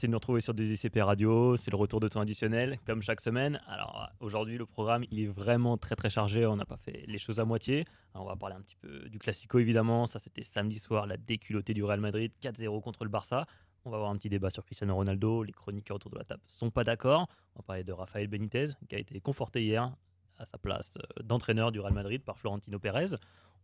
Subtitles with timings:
[0.00, 1.58] merci de nous retrouver sur des ICP Radio.
[1.58, 3.60] C'est le retour de temps additionnel, comme chaque semaine.
[3.66, 6.46] Alors aujourd'hui, le programme, il est vraiment très très chargé.
[6.46, 7.84] On n'a pas fait les choses à moitié.
[8.14, 10.06] on va parler un petit peu du Classico, évidemment.
[10.06, 13.44] Ça, c'était samedi soir, la déculottée du Real Madrid, 4-0 contre le Barça.
[13.84, 15.42] On va avoir un petit débat sur Cristiano Ronaldo.
[15.42, 17.28] Les chroniqueurs autour de la table sont pas d'accord.
[17.54, 19.92] On va parler de Rafael Benitez, qui a été conforté hier
[20.40, 23.14] à sa place euh, d'entraîneur du Real Madrid par Florentino Pérez.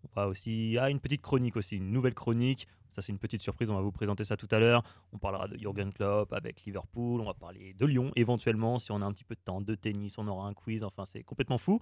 [0.04, 2.68] On va aussi à une petite chronique aussi, une nouvelle chronique.
[2.88, 4.82] Ça c'est une petite surprise, on va vous présenter ça tout à l'heure.
[5.12, 9.02] On parlera de Jürgen Klopp avec Liverpool, on va parler de Lyon éventuellement si on
[9.02, 11.58] a un petit peu de temps, de tennis, on aura un quiz, enfin c'est complètement
[11.58, 11.80] fou.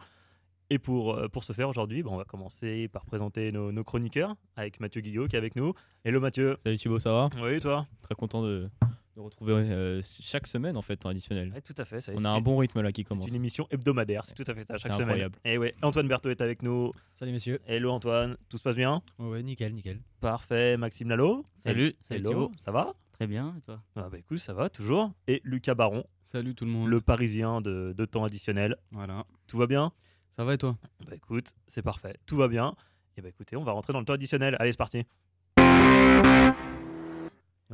[0.71, 4.35] Et pour, euh, pour ce faire aujourd'hui, on va commencer par présenter nos, nos, chroniqueurs
[4.57, 5.75] avec Mathieu Guillot qui est avec nous.
[6.05, 6.57] Hello Mathieu.
[6.59, 7.31] Salut Thibaut, ça va?
[7.43, 7.87] Oui, toi?
[8.01, 8.71] Très content de,
[9.17, 11.53] de retrouver euh, chaque semaine en fait en additionnel.
[11.65, 12.01] tout à fait.
[12.01, 13.25] Ça, On a un bon rythme là qui commence.
[13.25, 15.09] C'est une émission hebdomadaire, c'est tout à fait ça, chaque semaine.
[15.09, 15.39] incroyable.
[15.45, 16.91] Et ouais, Antoine Berthaud est avec nous.
[17.15, 17.61] Salut messieurs.
[17.67, 19.03] Hello Antoine, tout se passe bien?
[19.19, 20.01] Ouais, nickel, nickel.
[20.21, 20.77] Parfait.
[20.77, 21.45] Maxime Lalo.
[21.55, 22.53] Salut, salut Hello, Thibaut.
[22.65, 22.95] ça va?
[23.13, 23.81] Très bien, et toi?
[23.95, 25.13] Ah bah écoute, ça va toujours.
[25.29, 26.89] Et Lucas Baron, Salut tout le monde.
[26.89, 28.77] le Parisien de, de temps additionnel.
[28.91, 29.25] Voilà.
[29.47, 29.93] Tout va bien?
[30.37, 30.77] Ça va et toi?
[31.07, 32.75] Bah écoute, c'est parfait, tout va bien.
[33.17, 34.57] Et bah écoutez, on va rentrer dans le temps additionnel.
[34.59, 35.05] Allez, c'est parti.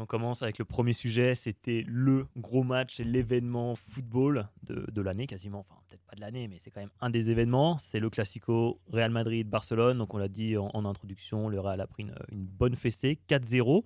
[0.01, 5.61] On commence avec le premier sujet, c'était le gros match l'événement football de, l'année quasiment,
[5.61, 7.77] enfin peut-être pas de l'année, mais c'est quand même un des événements.
[7.77, 9.99] C'est le Classico Real Madrid-Barcelone.
[9.99, 13.85] Donc on l'a dit en, introduction, le Real a pris une, bonne fessée, 4-0.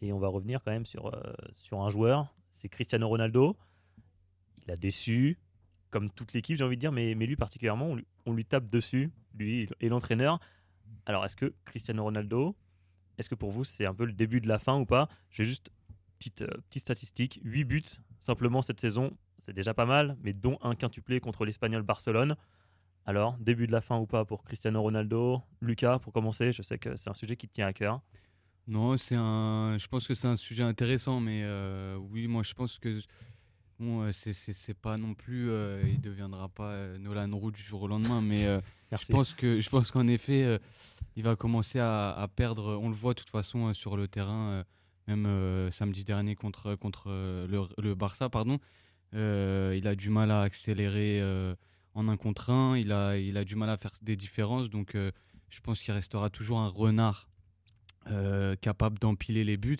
[0.00, 1.20] Et on va revenir quand même sur, euh,
[1.56, 3.56] sur un joueur, c'est Cristiano Ronaldo.
[4.64, 5.40] Il a déçu,
[5.90, 8.44] comme toute l'équipe, j'ai envie de dire, mais, mais lui particulièrement, on lui, on lui
[8.44, 10.38] tape dessus, lui et l'entraîneur.
[11.04, 12.54] Alors, est-ce que Cristiano Ronaldo,
[13.18, 15.08] est-ce que pour vous, c'est un peu le début de la fin ou pas?
[15.30, 15.70] Je vais juste,
[16.18, 17.82] petite, euh, petite statistique, 8 buts
[18.18, 22.36] simplement cette saison, c'est déjà pas mal, mais dont un quintuplé contre l'Espagnol Barcelone.
[23.06, 25.40] Alors, début de la fin ou pas pour Cristiano Ronaldo?
[25.60, 28.02] Lucas, pour commencer, je sais que c'est un sujet qui te tient à cœur.
[28.66, 29.78] Non, c'est un.
[29.78, 33.00] Je pense que c'est un sujet intéressant, mais euh, oui, moi je pense que
[33.78, 35.50] bon, euh, c'est- pas non plus.
[35.50, 38.60] euh, il deviendra pas euh, Nolan Roux du jour au lendemain, mais euh,
[38.92, 40.58] je pense que je pense qu'en effet, euh,
[41.16, 42.78] il va commencer à, à perdre.
[42.80, 44.64] On le voit de toute façon sur le terrain,
[45.06, 48.58] même samedi dernier contre contre le, le Barça, pardon.
[49.14, 51.20] Il a du mal à accélérer
[51.94, 52.76] en un contre un.
[52.76, 56.30] Il a il a du mal à faire des différences, donc je pense qu'il restera
[56.30, 57.28] toujours un renard
[58.60, 59.78] capable d'empiler les buts,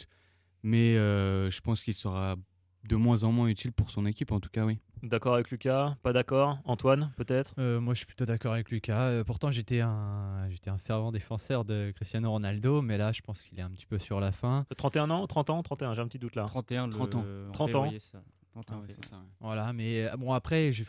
[0.62, 2.37] mais je pense qu'il sera
[2.84, 4.78] de moins en moins utile pour son équipe, en tout cas, oui.
[5.03, 7.55] D'accord avec Lucas Pas d'accord Antoine, peut-être?
[7.59, 9.00] Euh, moi, je suis plutôt d'accord avec Lucas.
[9.09, 13.43] Euh, pourtant, j'étais un, j'étais un fervent défenseur de Cristiano Ronaldo, mais là, je pense
[13.43, 14.65] qu'il est un petit peu sur la fin.
[14.77, 15.27] 31 ans?
[15.27, 15.62] 30 ans?
[15.62, 16.44] 31, j'ai un petit doute là.
[16.47, 17.25] 31, le- 30 ans.
[17.49, 17.91] en 30 ans.
[17.99, 18.22] ça.
[18.53, 18.97] 31 Ah ouais, février.
[19.03, 19.22] c'est ça, ouais.
[19.41, 20.83] Voilà, mais euh, bon, après, je-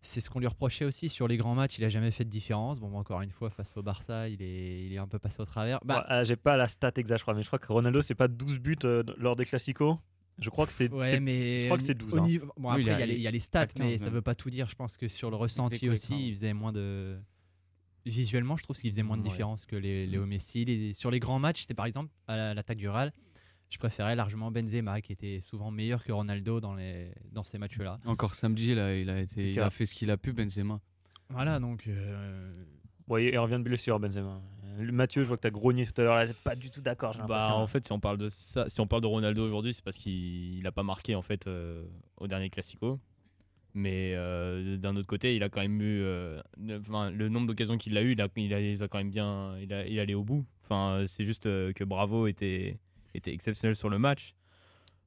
[0.00, 1.78] c'est ce qu'on lui reprochait aussi sur les grands matchs.
[1.78, 2.80] Il a jamais fait de différence.
[2.80, 5.44] Bon, encore une fois, face au Barça, il est, il est un peu passé au
[5.44, 5.78] travers.
[5.84, 8.00] Bah, Ouais, euh, j'ai pas la stat exacte, je crois, mais je crois que Ronaldo,
[8.02, 9.98] c'est pas 12 buts euh, lors des classicos.
[10.38, 10.90] Je crois que c'est.
[10.92, 12.14] Ouais, c'est- mais Je crois que c'est 12.
[12.14, 12.26] au hein.
[12.26, 13.86] niveau- Bon, Oui, après, il y, a les- il y a les stats, pas 15
[13.86, 14.14] mais ça même.
[14.14, 14.68] veut pas tout dire.
[14.68, 17.18] Je pense que sur le ressenti aussi, il faisait moins de.
[18.04, 19.28] Visuellement, je trouve qu'il faisait moins de Ouais.
[19.28, 20.64] différence que les Léo Messi.
[20.64, 23.12] Les- Sur les grands matchs, c'était par exemple à la- l'attaque du Real.
[23.70, 27.12] Je préférais largement Benzema, qui était souvent meilleur que Ronaldo dans, les...
[27.30, 27.98] dans ces matchs-là.
[28.04, 29.66] Encore samedi, il a, il a, été, il Lucas.
[29.66, 30.80] a fait ce qu'il a pu, Benzema.
[31.30, 31.86] Voilà, donc.
[31.86, 32.64] euh,
[33.12, 34.40] Ouais, il revient de blessure, Benzema.
[34.78, 36.34] Euh, Mathieu, je vois que tu as grogné tout à l'heure.
[36.44, 39.02] Pas du tout d'accord, Bah, en fait, si on parle de ça, si on parle
[39.02, 41.84] de Ronaldo aujourd'hui, c'est parce qu'il n'a pas marqué en fait euh,
[42.16, 42.98] au dernier Classico.
[43.74, 46.40] Mais euh, d'un autre côté, il a quand même eu euh,
[46.80, 49.10] enfin, le nombre d'occasions qu'il a eu, il a, il a, les a quand même
[49.10, 50.44] bien, il a, il est allé au bout.
[50.64, 52.78] Enfin, c'est juste que Bravo était,
[53.14, 54.34] était exceptionnel sur le match.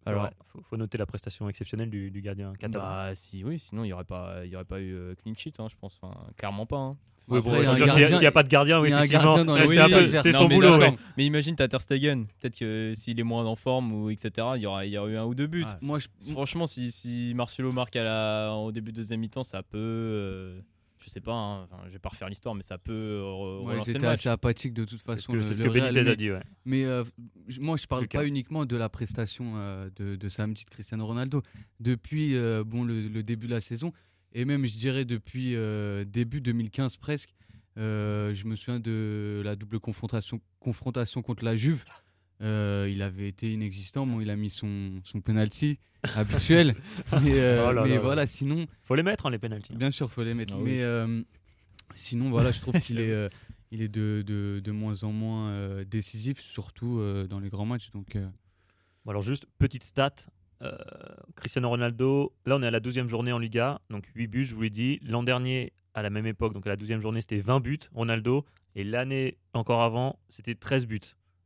[0.08, 2.84] Alors- faut, faut noter la prestation exceptionnelle du, du gardien catalan.
[2.84, 5.54] Bah, si, oui, sinon il n'y aurait pas, il y aurait pas eu clean sheet,
[5.60, 6.00] hein, je pense.
[6.02, 6.78] Enfin, clairement pas.
[6.78, 6.98] hein.
[7.28, 8.80] Oui, bon, Après, il y a c'est un sûr, s'il n'y a pas de gardien,
[8.82, 9.36] oui, effectivement.
[9.56, 10.78] les c'est son mais boulot.
[10.78, 10.96] ouais.
[11.18, 12.26] Mais imagine, t'as Ter Stegen.
[12.40, 15.10] Peut-être que s'il est moins en forme ou etc., il y aura, il y aura
[15.10, 15.64] eu un ou deux buts.
[15.64, 15.72] Ouais.
[15.82, 19.64] Moi, je, Franchement, si, si Marcelo marque à la, au début de deuxième mi-temps, ça
[19.64, 19.78] peut.
[19.80, 20.60] euh,
[21.04, 23.22] je sais pas, hein, enfin, je vais pas refaire l'histoire, mais ça peut euh,
[23.62, 24.20] moi, relancer le j'étais match.
[24.22, 25.34] assez apathique de toute C'est ce façon.
[25.34, 26.32] que, c'est ce que Real, Benitez a dit.
[26.32, 26.42] Ouais.
[26.66, 27.04] Mais euh,
[27.60, 28.20] moi, je parle Lucas.
[28.20, 31.44] pas uniquement de la prestation euh, de, de samedi de Cristiano Ronaldo.
[31.80, 33.94] Depuis euh, bon, le, le début de la saison,
[34.36, 37.34] et même, je dirais, depuis euh, début 2015 presque,
[37.78, 41.86] euh, je me souviens de la double confrontation, confrontation contre la Juve.
[42.42, 44.06] Euh, il avait été inexistant.
[44.06, 45.80] Bon, il a mis son, son penalty
[46.16, 46.76] habituel.
[47.24, 48.00] mais euh, Oh là mais là.
[48.02, 49.74] voilà, sinon, Faut les mettre, hein, les pénalties.
[49.74, 50.54] Bien sûr, faut les mettre.
[50.56, 50.72] Ah oui.
[50.72, 51.22] mais euh,
[51.96, 53.30] sinon, voilà, je trouve qu'il est,
[53.72, 57.00] il est de, de, de moins en moins décisif, surtout
[57.30, 57.90] dans les grands matchs.
[57.92, 58.18] Donc,
[59.06, 60.16] Bon, alors juste petite stat.
[60.66, 60.78] Euh,
[61.36, 64.56] Cristiano Ronaldo, là on est à la 12e journée en Liga, donc 8 buts, je
[64.56, 65.00] vous l'ai dit.
[65.04, 68.46] L'an dernier, à la même époque, donc à la 12e journée, c'était 20 buts, Ronaldo.
[68.76, 71.00] Et l'année encore avant, c'était 13 buts.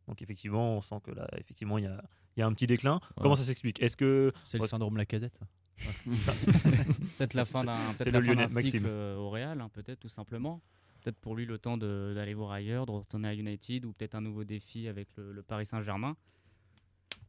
[0.07, 2.01] Donc effectivement, on sent que là, effectivement, il y a,
[2.37, 2.95] y un petit déclin.
[2.95, 3.21] Ouais.
[3.21, 3.81] Comment ça s'explique?
[3.81, 4.67] Est-ce que C'est le Ouais.
[4.67, 5.37] syndrome Lacazette.
[5.77, 6.33] ça.
[7.17, 8.71] Peut-être la fin d'un c'est peut-être le la fin Lyonnais, d'un Maxime.
[8.71, 10.61] cycle euh, au Real, hein, peut-être tout simplement.
[11.01, 14.21] Peut-être pour lui le temps d'aller voir ailleurs, de retourner à United ou peut-être un
[14.21, 16.17] nouveau défi avec le, le Paris Saint-Germain.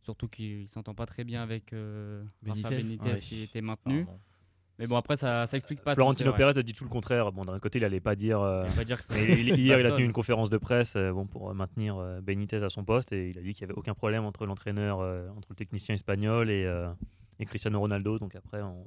[0.03, 3.11] Surtout qu'il s'entend pas très bien avec euh, Rafa Benitez.
[3.11, 3.21] Ouais.
[3.21, 4.07] qui était maintenu.
[4.79, 5.95] Mais bon après ça, ça explique pas.
[5.95, 6.33] Florentino.
[6.33, 8.41] Pérez a dit tout le contraire Bon, d'un côté, il allait pas dire.
[8.41, 10.97] euh, On va dire que mais il- hier, il a tenu une conférence de presse
[10.97, 13.67] euh, bon, pour euh, maintenir euh, Benitez à son poste et il a dit qu'il
[13.67, 15.01] n'y avait aucun problème entre l'entraîneur,
[15.37, 16.67] entre le technicien espagnol et,
[17.39, 18.19] et Cristiano Ronaldo.
[18.19, 18.87] Donc après, on-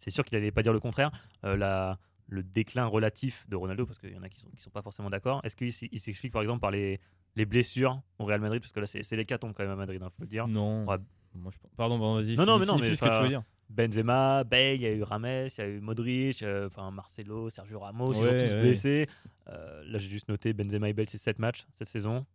[0.00, 1.12] c'est sûr qu'il n'allait pas dire le contraire.
[1.44, 1.98] La-
[2.28, 4.70] le déclin relatif de Ronaldo, parce qu'il y en a qui ne sont, qui sont
[4.70, 6.98] pas forcément d'accord, est-ce qu'il il s'explique par exemple par les,
[7.36, 10.00] les blessures au Real Madrid Parce que là, c'est c'est l'hécatombe quand même à Madrid,
[10.02, 10.48] il faut le dire.
[10.48, 10.84] Non.
[10.86, 10.96] Ouais.
[11.34, 11.58] Moi, je...
[11.76, 12.36] Pardon, bon, vas-y.
[12.36, 13.42] Non, non, mais non, mais ce que tu veux dire.
[13.70, 17.48] Benzema, Bale, il y a eu Rames, il y a eu Modric, euh, enfin Marcelo,
[17.48, 18.60] Sergio Ramos, ils sont tous ouais.
[18.60, 19.08] blessés.
[19.48, 22.26] Euh, là, j'ai juste noté Benzema et Bale, c'est 7 matchs cette saison.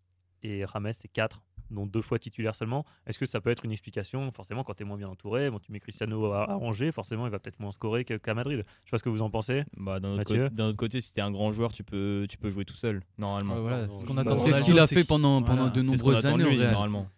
[0.42, 2.86] Et Rames, c'est 4, dont deux fois titulaire seulement.
[3.06, 4.31] Est-ce que ça peut être une explication?
[4.31, 7.25] Forcément, quand tu es moins bien entouré, bon, tu mets Cristiano à, à Angers, forcément,
[7.28, 8.64] il va peut-être moins scorer qu'à Madrid.
[8.84, 9.64] Je sais pas ce que vous en pensez.
[9.78, 12.25] Bah, d'un autre, Mathieu côté, d'un autre côté, si t'es un grand joueur, tu peux,
[12.30, 13.56] tu peux jouer tout seul, normalement.
[13.56, 13.88] Ouais, voilà.
[13.88, 15.69] non, Ce qu'on non, attend C'est ce qu'il a c'est fait pendant, pendant voilà.
[15.72, 17.10] de C'est ce nombreuses années lui, normalement.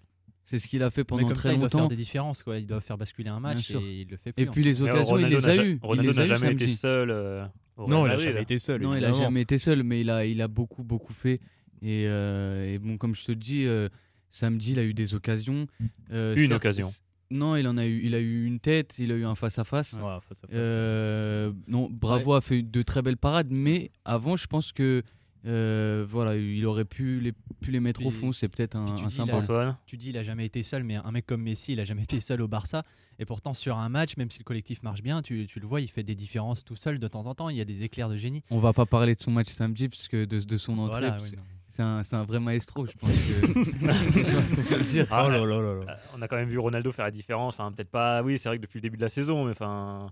[0.45, 1.89] C'est ce qu'il a fait Mais pendant comme très ça, il doit faire longtemps.
[1.89, 2.41] des différences.
[2.41, 2.57] Quoi.
[2.57, 4.41] Il doit faire basculer un match et il le fait plus.
[4.43, 5.79] Et puis les euh, occasions, il Ronaldo les n'a a eues.
[5.83, 6.75] Il Ronaldo n'a jamais été samedi.
[6.75, 7.09] seul.
[7.11, 7.45] euh,
[7.77, 8.19] Non, il a Madrid.
[8.29, 8.81] jamais été seul.
[8.81, 9.17] Non, il a évidemment.
[9.25, 11.39] jamais été seul, mais il a, il a beaucoup, beaucoup fait.
[11.83, 13.89] Et, euh, et bon, comme je te dis, euh,
[14.29, 15.67] samedi, il a eu des occasions.
[16.11, 16.89] Euh, Une certes, occasion.
[17.31, 19.59] Non, il en a eu, il a eu une tête, il a eu un face
[19.59, 19.93] à face.
[19.93, 20.49] Ouais, face à face.
[20.53, 25.03] Euh, non, Bravo a fait de très belles parades, mais avant, je pense que
[25.45, 28.31] euh, voilà, il aurait pu les, pu les mettre au fond.
[28.33, 29.75] C'est peut-être un, un dis, symbole.
[29.85, 32.03] Tu dis, il a jamais été seul, mais un mec comme Messi, il a jamais
[32.03, 32.83] été seul au Barça.
[33.19, 35.81] Et pourtant, sur un match, même si le collectif marche bien, tu, tu le vois,
[35.81, 37.49] il fait des différences tout seul de temps en temps.
[37.49, 38.43] Il y a des éclairs de génie.
[38.49, 40.99] On va pas parler de son match samedi, puisque de, de son entrée.
[40.99, 41.37] Voilà, parce oui.
[41.69, 43.47] C'est un, c'est un vrai maestro, je pense que.
[43.47, 45.07] je pense qu'on peut le dire.
[45.11, 45.91] Ah, Oh là là là là.
[45.91, 47.53] Euh, on a quand même vu Ronaldo faire la différence.
[47.59, 48.21] Enfin, peut-être pas.
[48.23, 50.09] Oui, c'est vrai que depuis le début de la saison, mais enfin,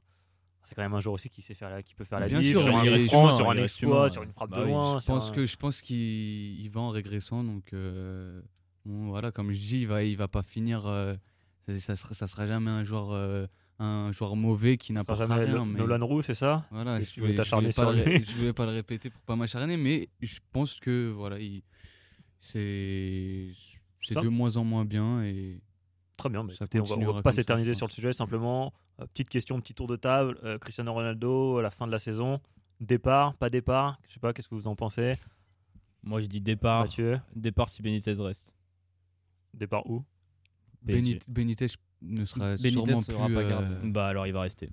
[0.63, 2.42] c'est quand même un joueur aussi qui sait faire, la- qui peut faire la Bien
[2.42, 2.98] sûr, sur un humain,
[3.31, 5.00] sur un exploit, sur une frappe Bah de oui, loin.
[5.00, 5.98] Je pense un- que je pense qu'il
[6.62, 8.42] il va en régressant, donc euh,
[8.86, 10.86] bon, voilà, comme je dis, il va, il va pas finir.
[10.86, 11.15] euh,
[11.68, 13.45] ça, ça sera, ça sera jamais un joueur, euh,
[13.79, 15.65] un joueur mauvais qui jamais rien.
[15.65, 18.25] Mais Nolan Roux, c'est ça voilà, je voulais, je voulais pas le, ré- lui.
[18.29, 21.63] je voulais pas le répéter pour pas m'acharner, mais je pense que voilà, il-
[22.39, 23.51] c'est
[24.21, 25.59] de moins en moins bien et
[26.15, 26.41] Très bien.
[26.53, 28.12] Ça écoutez, on va, on va pas s'éterniser sur le sujet.
[28.12, 30.39] Simplement, euh, petite question, petit tour de table.
[30.44, 32.41] Euh, Cristiano Ronaldo, à la fin de la saison,
[32.79, 34.33] départ, pas départ Je sais pas.
[34.33, 35.15] Qu'est-ce que vous en pensez
[36.01, 36.81] Moi, je dis départ.
[36.85, 38.51] Mathieu, Départ si Benitez reste.
[39.53, 40.03] départ où
[40.88, 41.01] PSG.
[41.01, 41.68] Benit- Benitez
[42.02, 43.36] ne sera Benitez sûrement sera plus.
[43.36, 43.76] pas euh, gardé.
[43.92, 44.70] Bah alors, il va rester.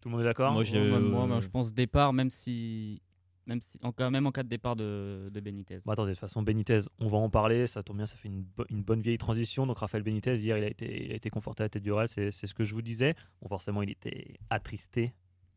[0.00, 0.62] Tout le monde est d'accord Moi,
[1.00, 3.02] moi, moi, je pense départ, même si,
[3.46, 5.78] même si, en cas, même en cas de départ de, de Benitez.
[5.84, 7.66] Bon, attendez, de toute façon, Benitez, on va en parler.
[7.66, 9.66] Ça tombe bien, ça fait une, bo- une bonne vieille transition.
[9.66, 11.90] Donc, Raphaël Benitez, hier, il a été, il a été conforté à la tête du
[11.92, 12.08] Real.
[12.08, 13.14] C'est c'est ce que je vous disais.
[13.42, 15.12] Bon, forcément, il était attristé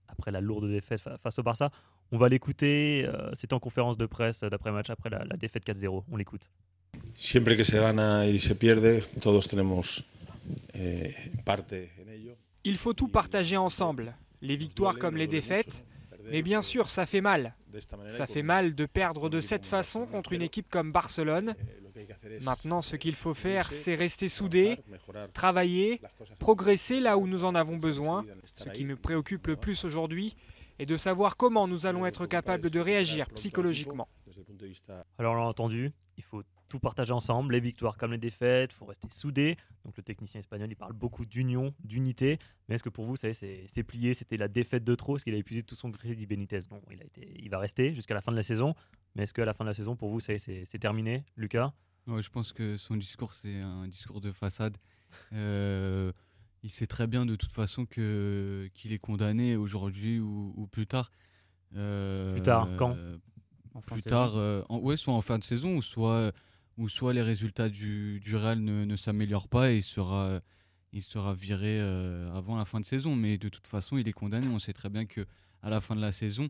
[0.07, 1.69] après la lourde défaite fa- face au Barça.
[2.11, 3.05] On va l'écouter.
[3.07, 6.03] euh, C'était en conférence de presse euh, d'après-match, après la, la défaite 4-0.
[6.11, 6.49] On l'écoute.
[7.15, 10.03] Siempre que se gana y se pierde, todos tenemos
[12.63, 15.85] Il faut tout partager ensemble, les victoires comme les défaites,
[16.25, 17.55] mais bien sûr ça fait mal.
[18.09, 21.55] Ça fait mal de perdre de cette façon contre une équipe comme Barcelone.
[22.41, 24.79] Maintenant ce qu'il faut faire c'est rester soudés,
[25.33, 26.01] travailler,
[26.39, 28.25] progresser là où nous en avons besoin.
[28.55, 30.35] Ce qui me préoccupe le plus aujourd'hui
[30.79, 34.07] est de savoir comment nous allons être capables de réagir psychologiquement.
[35.19, 35.91] Alors, on l'a entendu.
[36.17, 38.71] Il faut tout partager ensemble, les victoires comme les défaites.
[38.73, 39.57] Il faut rester soudé.
[39.85, 42.39] Donc, le technicien espagnol, il parle beaucoup d'union, d'unité.
[42.67, 45.17] Mais est-ce que pour vous, ça c'est c'est plié C'était la défaite de trop?
[45.17, 46.61] Est-ce qu'il a épuisé tout son crédit Benitez?
[46.71, 48.73] Non, il, a été, il va rester jusqu'à la fin de la saison.
[49.15, 51.73] Mais est-ce qu'à la fin de la saison, pour vous, ça c'est c'est terminé Lucas?
[52.07, 54.77] Ouais, je pense que son discours, c'est un discours de façade.
[55.33, 56.11] Euh,
[56.63, 60.87] il sait très bien de toute façon que qu'il est condamné aujourd'hui ou, ou plus
[60.87, 61.11] tard.
[61.75, 62.95] Euh, Plus tard, quand?
[62.95, 63.17] euh,
[63.73, 66.31] En fin Plus tard, euh, en- ouais, soit en fin de saison, ou soit,
[66.77, 70.41] ou soit les résultats du, du Real ne, s'améliorent pas et il sera,
[70.93, 73.15] il sera viré euh, avant la fin de saison.
[73.15, 74.47] Mais de toute façon, il est condamné.
[74.47, 75.25] On sait très bien que
[75.61, 76.49] à la fin de la saison,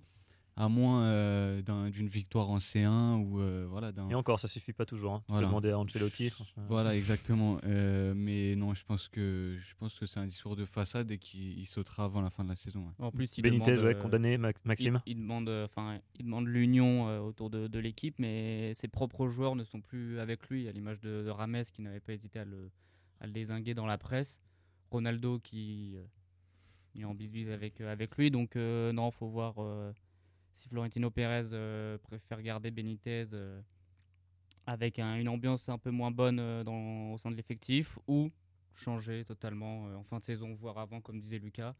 [0.61, 4.47] à moins euh, d'un- d'une victoire en C1 ou euh, voilà d'un Et encore, ça
[4.47, 5.13] suffit pas toujours.
[5.15, 5.23] hein.
[5.25, 5.47] Tu Voilà.
[5.47, 6.31] peux demander à Ancelotti.
[6.67, 7.59] voilà, exactement.
[7.63, 11.17] Euh, mais non, je pense que je pense que c'est un discours de façade et
[11.17, 12.81] qu'il il sautera avant la fin de la saison.
[12.99, 13.05] ouais.
[13.05, 16.25] En plus, il Benitez, demande, ouais, euh, condamné, Max- Maxime Il, il demande, enfin, il
[16.25, 20.67] demande l'union autour de, de l'équipe, mais ses propres joueurs ne sont plus avec lui,
[20.67, 22.69] à l'image de, de Rames qui n'avait pas hésité à le,
[23.19, 24.39] à le désinguer dans la presse.
[24.91, 25.95] Ronaldo qui
[26.95, 28.29] est en bisbise avec, avec lui.
[28.29, 29.91] Donc, euh, non, faut voir euh,
[30.53, 33.61] si Florentino Pérez euh, préfère garder Benitez euh,
[34.65, 38.29] avec un- une ambiance un peu moins bonne euh, dans, au sein de l'effectif ou
[38.75, 41.75] changer totalement euh, en fin de saison, voire avant, comme disait Lucas.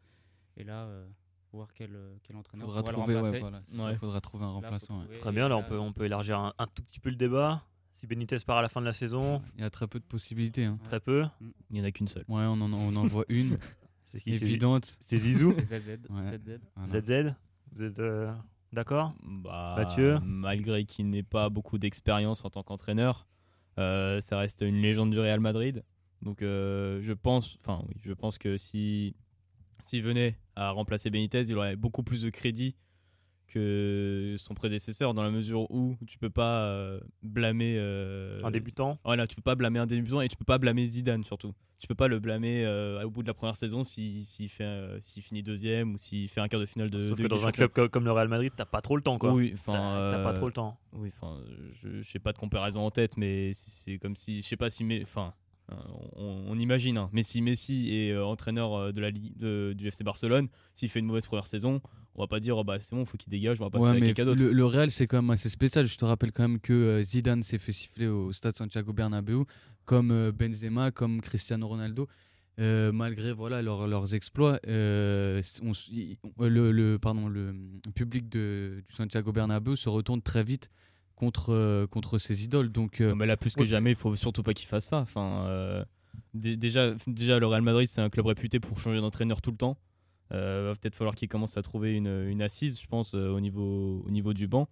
[0.57, 1.07] Et là, euh,
[1.53, 3.95] voir quel, quel entraîneur Faudra trouver, le ouais, voilà, Ouais.
[3.95, 5.01] faudra trouver un Là, remplaçant.
[5.05, 5.15] ouais.
[5.19, 7.63] Très bien, là on peut, on peut élargir un, un tout petit peu le débat.
[7.93, 10.05] Si Benitez part à la fin de la saison, Il y a très peu de
[10.05, 10.65] possibilités.
[10.65, 10.79] hein.
[10.85, 11.25] très peu.
[11.41, 12.25] Il n'y en a qu'une seule.
[12.27, 13.57] Ouais, on en, on en voit une
[14.07, 14.97] C'est qui c'est- évidente.
[14.99, 15.87] C'est Zizou C'est ZZ.
[16.09, 16.27] Ouais.
[16.27, 16.59] ZZ.
[16.75, 17.01] Voilà.
[17.01, 17.33] ZZ
[17.73, 18.33] Vous êtes euh,
[18.73, 19.13] d'accord?
[19.23, 20.19] Bah, Mathieu?
[20.23, 23.27] Malgré qu'il n'ait pas beaucoup d'expérience en tant qu'entraîneur,
[23.79, 25.83] euh, ça reste une légende du Real Madrid.
[26.21, 29.15] Donc euh, je pense, enfin oui, je pense que si
[29.85, 32.75] s'il venait à remplacer Benitez, il aurait beaucoup plus de crédit
[33.47, 37.77] que son prédécesseur dans la mesure où tu peux pas euh, blâmer
[38.43, 38.99] Un débutant?
[39.03, 41.53] Voilà, tu peux pas blâmer un débutant et tu peux pas blâmer Zidane surtout.
[41.81, 44.63] Tu peux pas le blâmer euh, au bout de la première saison s'il s'il fait
[44.63, 47.09] euh, s'il finit deuxième ou s'il fait un quart de finale de.
[47.09, 49.01] Sauf de que dans un club co- comme le Real Madrid, t'as pas trop le
[49.01, 49.33] temps quoi.
[49.33, 50.11] Oui, T'as enfin.
[50.11, 50.77] t'as pas euh, trop le temps.
[50.93, 51.41] Oui, enfin,
[51.81, 54.69] je sais pas de comparaison en tête, mais c'est- c'est comme si, je sais pas
[54.69, 55.40] si, mais, enfin, euh,
[56.15, 59.73] on, on imagine, hein, mais si Messi est euh, entraîneur euh, de la Ligue de-
[59.77, 61.81] du FC Barcelone, s'il fait une mauvaise première saison,
[62.15, 63.97] on va pas dire, oh, bah c'est bon, faut qu'il dégage, on va passer Ouais,
[63.97, 64.43] à quelqu'un d'autre.
[64.43, 65.87] le, le Real, c'est quand même assez spécial.
[65.87, 69.45] Je te rappelle quand même que euh, Zidane s'est fait siffler au stade Santiago Bernabéu,
[69.85, 72.07] comme euh, Benzema, comme Cristiano Ronaldo.
[72.59, 75.71] Euh, malgré voilà leurs- leurs exploits, euh, on
[76.47, 77.55] le, le- pardon, le
[77.95, 80.69] public de, du Santiago Bernabéu se retourne très vite
[81.21, 82.71] contre, euh, contre ses idoles.
[82.71, 83.65] Donc, euh, Non, mais là, plus que Ouais.
[83.67, 84.97] jamais, il faut surtout pas qu'il fasse ça.
[84.97, 85.85] Enfin, euh,
[86.33, 89.57] dé- déjà, déjà, le Real Madrid, c'est un club réputé pour changer d'entraîneur tout le
[89.57, 89.77] temps.
[90.33, 93.39] Euh, va peut-être falloir qu'il commence à trouver une, une assise, je pense, euh, au,
[93.39, 94.67] niveau, au niveau du banc.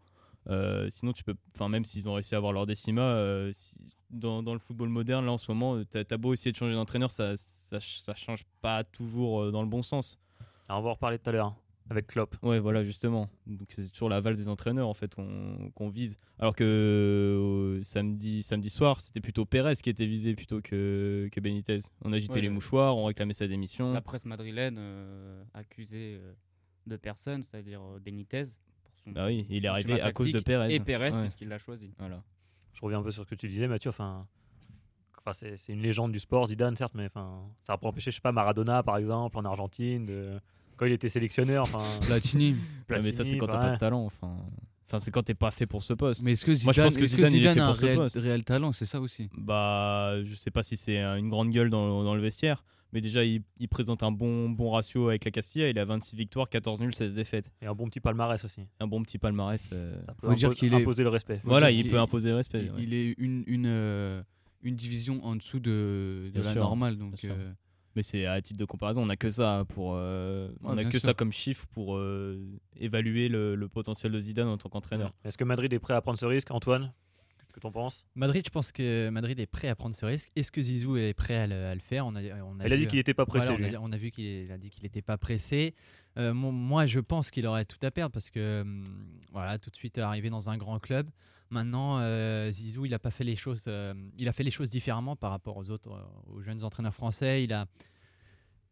[0.49, 3.77] Euh, sinon, tu peux, enfin, même s'ils ont réussi à avoir leur décima, euh, si-
[4.09, 6.73] dans, dans le football moderne, là en ce moment, tu as, beau essayer de changer
[6.73, 10.17] d'entraîneur, ça, ça, ça change pas toujours euh, dans le bon sens.
[10.67, 11.53] Alors, on va en reparler tout à l'heure
[11.89, 12.35] avec Klopp.
[12.43, 13.29] Ouais, voilà, justement.
[13.47, 16.17] Donc c'est toujours la valse des entraîneurs en fait qu'on vise.
[16.37, 21.39] Alors que euh, samedi, samedi soir, c'était plutôt Pérez qui était visé plutôt que, que
[21.39, 21.79] Benitez.
[22.03, 23.91] On agitait Ouais, les le- mouchoirs, on réclamait sa démission.
[23.93, 26.33] La presse madrilène euh, accusée euh,
[26.87, 28.43] de personne, c'est-à-dire euh, Benitez.
[28.83, 30.73] Pour son Bah oui, il est arrivé à cause de Pérez.
[30.73, 31.21] Et Pérez, Ouais.
[31.21, 31.93] puisqu'il l'a choisi.
[31.97, 32.23] Voilà.
[32.73, 33.89] Je reviens un peu sur ce que tu disais, Mathieu.
[33.89, 34.27] Enfin,
[35.17, 38.11] enfin c'est c'est une légende du sport, Zidane, certes, mais enfin, ça n'a pas empêché,
[38.11, 40.39] je sais pas, Maradona, par exemple, en Argentine, de-
[40.79, 41.63] quand il était sélectionneur.
[41.63, 42.55] Enfin, Platini.
[42.89, 43.65] Ouais, mais ça, c'est quand t'as ouais.
[43.67, 44.05] pas de talent.
[44.05, 44.35] Enfin,
[44.87, 46.23] enfin c'est quand t'es pas fait pour ce poste.
[46.23, 47.59] Mais est-ce que Moi, je Zidane, pense que est-ce que Zidane, il est Zidane fait
[47.61, 48.15] a un ce réel, poste.
[48.17, 49.29] réel talent C'est ça aussi?
[49.37, 53.01] Bah, je sais pas si c'est un- une grande gueule dans, dans le vestiaire, mais
[53.01, 55.69] déjà, il, il présente un bon, bon ratio avec la Castilla.
[55.69, 57.51] Il a 26 victoires, 14 nuls, 16 défaites.
[57.61, 58.61] et un bon petit palmarès aussi.
[58.79, 59.69] Un bon petit palmarès.
[59.71, 61.37] euh, Ça peut Faut dire qu'il est- imposer le respect.
[61.43, 62.61] Faut Voilà, il peut imposer le respect.
[62.63, 62.77] Il, ouais.
[62.83, 64.23] il est une, une, euh,
[64.63, 66.97] une division en dessous de, de la sûr, normale.
[66.97, 67.51] Donc, euh,
[67.99, 70.89] Mais c'est à titre de comparaison, on n'a que ça pour, euh, on Ouais, a
[70.89, 71.01] que sûr.
[71.09, 72.39] ça comme chiffre pour euh,
[72.77, 75.11] évaluer le, le potentiel de Zidane en tant qu'entraîneur.
[75.25, 76.93] Est-ce que Madrid est prêt à prendre ce risque, Antoine?
[77.39, 78.05] Qu'est-ce que t'en penses?
[78.15, 80.31] Madrid, je pense que Madrid est prêt à prendre ce risque.
[80.37, 82.07] Est-ce que Zizou est prêt à le, à le faire?
[82.07, 83.47] On a, on a Il a vu- dit qu'il n'était pas pressé.
[83.53, 85.75] Voilà, on, a, on a vu qu'il a dit qu'il n'était pas pressé.
[86.17, 88.87] Euh, moi, je pense qu'il aurait tout à perdre parce que hum,
[89.33, 91.09] voilà, tout de suite arrivé dans un grand club.
[91.49, 93.65] Maintenant, euh, Zizou, il a pas fait les choses.
[93.67, 96.93] euh, il a fait les choses différemment par rapport aux autres, euh, aux jeunes entraîneurs
[96.93, 97.43] français.
[97.43, 97.65] Il a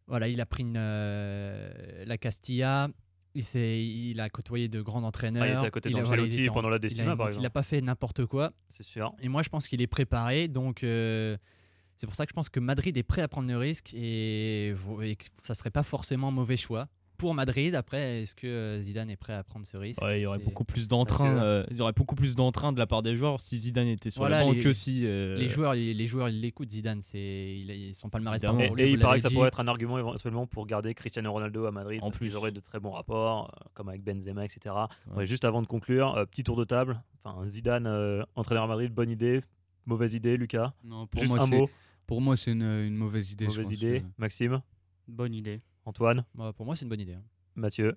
[0.06, 2.88] voilà, il a pris une, la Castilla.
[3.34, 5.42] Il, a côtoyé de grands entraîneurs.
[5.42, 7.52] Ah, il était à côté d'Ancelotti pendant la décima, par donc, Il n'a exemple.
[7.52, 8.52] pas fait n'importe quoi.
[8.68, 9.12] C'est sûr.
[9.20, 10.48] Et moi, je pense qu'il est préparé.
[10.48, 13.92] Donc, c'est pour ça que je pense que Madrid est prêt à prendre le risque
[13.92, 14.68] et,
[15.02, 16.88] et que ça serait pas forcément un mauvais choix.
[17.18, 20.22] Pour Madrid, après, est-ce que euh, Zidane est prêt à prendre ce risque Ouais, il
[20.22, 21.34] y aurait beaucoup plus d'entrain.
[21.34, 23.88] Que- euh, il y aurait beaucoup plus d'entrain de la part des joueurs si Zidane
[23.88, 25.04] était sur Voilà, le banc les- que si.
[25.04, 26.70] euh, Les joueurs, les, les joueurs, ils l'écoutent.
[26.70, 29.34] Zidane, c'est, sont palmarès pour Et, lui, et il paraît que ça dit.
[29.34, 31.98] pourrait être un argument éventuellement pour garder Cristiano Ronaldo à Madrid.
[32.02, 34.74] En plus, ils auraient de très bons rapports, comme avec Benzema, etc.
[35.10, 35.16] Ouais.
[35.18, 37.02] Ouais, juste avant de conclure, euh, petit tour de table.
[37.24, 39.40] Enfin, Zidane, euh, entraîneur à Madrid, bonne idée,
[39.86, 40.72] mauvaise idée, Lucas.
[40.84, 41.68] non, pour, juste moi, un c'est, mot,
[42.06, 43.46] pour moi, c'est une, une mauvaise idée.
[43.46, 44.02] je mauvaise pense, idée.
[44.18, 44.62] Maxime,
[45.08, 45.60] Bonne idée.
[45.88, 47.14] Antoine, Moi, pour moi, c'est une bonne idée.
[47.14, 47.22] hein.
[47.56, 47.96] Mathieu,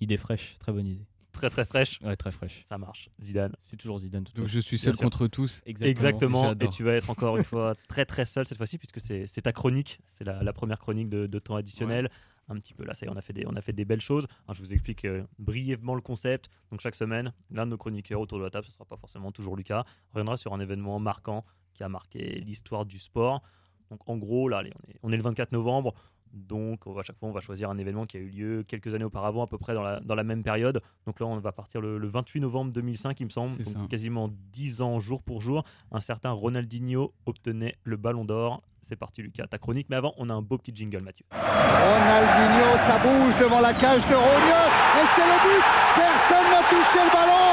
[0.00, 1.04] Idée fraîche, très bonne idée.
[1.32, 2.00] très très fraîche.
[2.02, 2.64] Ouais, très fraîche.
[2.68, 3.10] Ça marche.
[3.20, 3.54] Zidane.
[3.60, 4.22] C'est toujours Zidane.
[4.24, 5.60] de toute Donc, je suis seul contre tous.
[5.66, 6.52] Exactement.
[6.54, 9.52] Et tu vas être encore une fois très très seul cette fois-ci puisque c'est ta
[9.52, 9.98] chronique.
[10.12, 12.10] C'est la, la première chronique de, de temps additionnel.
[12.48, 13.84] Un petit peu là, ça y est, on a fait des, on a fait des
[13.84, 14.26] belles choses.
[14.46, 16.48] Alors, je vous explique euh, brièvement le concept.
[16.70, 19.30] Donc chaque semaine, l'un de nos chroniqueurs autour de la table, ce sera pas forcément
[19.32, 21.44] toujours Lucas, reviendra sur un événement marquant
[21.74, 23.42] qui a marqué l'histoire du sport.
[23.90, 25.94] Donc en gros, là, allez, on, est, on est le 24 novembre.
[26.32, 28.64] Donc on va- à chaque fois, on va choisir un événement qui a eu lieu
[28.66, 30.80] quelques années auparavant, à peu près dans la, dans la même période.
[31.06, 33.52] Donc là, on va partir le, le 28 novembre 2005, il me semble.
[33.52, 33.80] C'est Donc, ça.
[33.90, 35.64] quasiment 10 ans jour pour jour.
[35.90, 38.62] Un certain Ronaldinho obtenait le ballon d'or.
[38.80, 39.86] C'est parti, Lucas, ta chronique.
[39.90, 41.24] Mais avant, on a un beau petit jingle, Mathieu.
[41.30, 44.66] Ronaldinho, ça bouge devant la cage de Rognon.
[44.98, 45.62] Et c'est le but.
[45.94, 47.48] Personne n'a touché le ballon.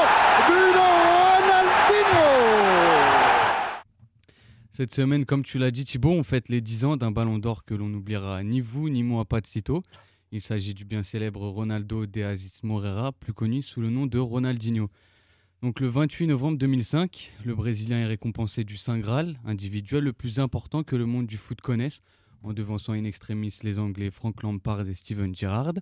[0.48, 0.84] But de
[1.90, 2.89] Ronaldinho.
[4.72, 7.64] Cette semaine, comme tu l'as dit Thibaut, on fête les 10 ans d'un ballon d'or
[7.64, 9.82] que l'on n'oubliera ni vous ni moi pas de sitôt.
[10.30, 14.18] Il s'agit du bien célèbre Ronaldo de Aziz Moreira, plus connu sous le nom de
[14.18, 14.88] Ronaldinho.
[15.60, 20.38] Donc le 28 novembre 2005, le Brésilien est récompensé du Saint Graal, individuel le plus
[20.38, 22.00] important que le monde du foot connaisse,
[22.42, 25.74] en devançant in extremis les Anglais Frank Lampard et Steven Gerrard.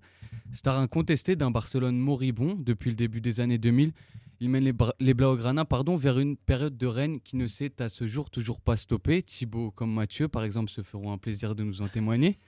[0.53, 3.93] Star incontesté d'un Barcelone moribond depuis le début des années 2000,
[4.41, 8.07] il mène les, Blaugrana pardon, vers une période de règne qui ne s'est à ce
[8.07, 9.23] jour toujours pas stoppée.
[9.23, 12.39] Thibaut comme Mathieu, par exemple, se feront un plaisir de nous en témoigner.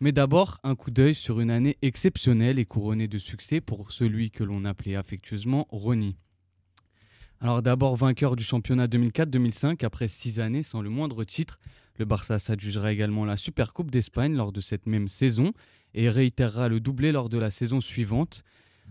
[0.00, 4.30] Mais d'abord, un coup d'œil sur une année exceptionnelle et couronnée de succès pour celui
[4.30, 6.16] que l'on appelait affectueusement Ronnie.
[7.40, 11.60] Alors d'abord vainqueur du championnat 2004-2005 après six années sans le moindre titre,
[11.98, 15.52] le Barça s'adjugera également la Supercoupe d'Espagne lors de cette même saison
[15.94, 18.44] et réitérera le doublé lors de la saison suivante.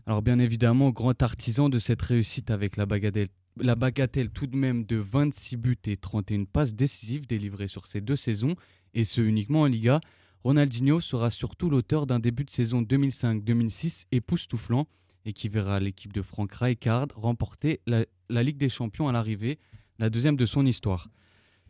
[0.05, 4.55] Alors bien évidemment, grand artisan de cette réussite avec la bagatelle, la bagatelle tout de
[4.55, 8.55] même de 26 buts et 31 passes décisives délivrées sur ces deux saisons,
[8.93, 10.01] et ce uniquement en Liga,
[10.43, 14.87] Ronaldinho sera surtout l'auteur d'un début de saison 2005-2006 époustouflant
[15.25, 19.59] et qui verra l'équipe de Frank Rijkaard remporter la, la Ligue des Champions à l'arrivée,
[19.99, 21.09] la deuxième de son histoire.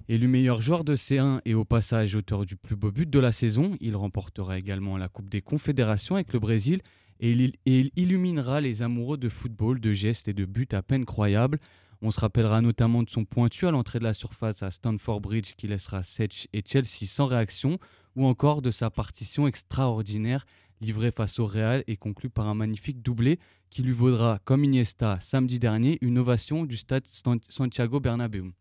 [0.09, 3.33] Élu meilleur joueur de C1 et au passage auteur du plus beau but de la
[3.33, 6.79] saison, il remportera également la Coupe des Confédérations avec le Brésil
[7.19, 7.31] et
[7.65, 11.59] il, illuminera les amoureux de football, de gestes et de buts à peine croyables.
[12.01, 15.55] On se rappellera notamment de son pointu à l'entrée de la surface à Stamford Bridge
[15.57, 17.77] qui laissera Setch et Chelsea sans réaction,
[18.15, 20.45] ou encore de sa partition extraordinaire
[20.79, 25.19] livrée face au Real et conclue par un magnifique doublé qui lui vaudra, comme Iniesta
[25.19, 27.03] samedi dernier, une ovation du stade
[27.49, 28.53] Santiago Bernabéu.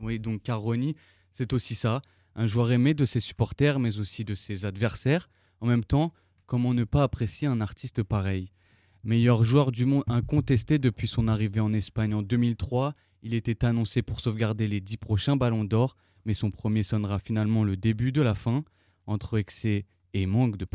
[0.00, 0.94] Oui, donc Caroni,
[1.32, 2.02] c'est aussi ça,
[2.34, 5.28] un joueur aimé de ses supporters mais aussi de ses adversaires.
[5.60, 6.12] En même temps,
[6.46, 8.52] comment ne pas apprécier un artiste pareil?
[9.04, 14.02] Meilleur joueur du monde incontesté depuis son arrivée en Espagne en 2003, il était annoncé
[14.02, 18.22] pour sauvegarder les dix prochains ballons d'or, mais son premier sonnera finalement le début de
[18.22, 18.64] la fin.
[19.06, 20.66] Entre excès et manque de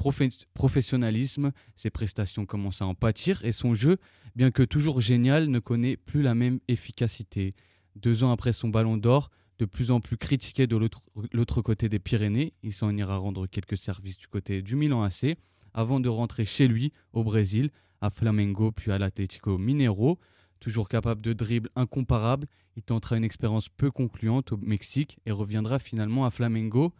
[0.53, 3.97] professionnalisme, ses prestations commencent à en pâtir et son jeu,
[4.35, 7.55] bien que toujours génial, ne connaît plus la même efficacité.
[7.95, 9.29] Deux ans après son ballon d'or,
[9.59, 13.77] de plus en plus critiqué de l'autre côté des Pyrénées, il s'en ira rendre quelques
[13.77, 15.37] services du côté du Milan AC,
[15.73, 17.69] avant de rentrer chez lui, au Brésil,
[18.01, 20.19] à Flamengo puis à l'Atlético Mineiro.
[20.59, 25.79] Toujours capable de dribble incomparable, il tentera une expérience peu concluante au Mexique et reviendra
[25.79, 26.93] finalement à Flamengo.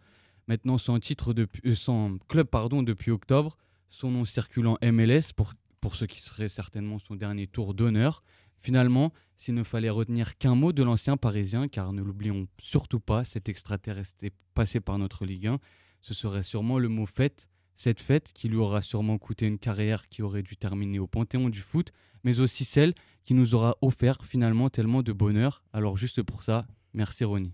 [0.48, 3.56] Maintenant sans, euh, club pardon, depuis octobre,
[3.88, 8.22] son nom circulant MLS pour, pour ce qui serait certainement son dernier tour d'honneur.
[8.64, 13.22] Finalement, s'il ne fallait retenir qu'un mot de l'ancien Parisien, car ne l'oublions surtout pas,
[13.22, 15.58] cet extraterrestre est passé par notre Ligue 1,
[16.00, 20.08] ce serait sûrement le mot fête, cette fête qui lui aura sûrement coûté une carrière
[20.08, 24.16] qui aurait dû terminer au panthéon du foot, mais aussi celle qui nous aura offert
[24.24, 25.62] finalement tellement de bonheur.
[25.74, 27.52] Alors juste pour ça, merci Ronnie.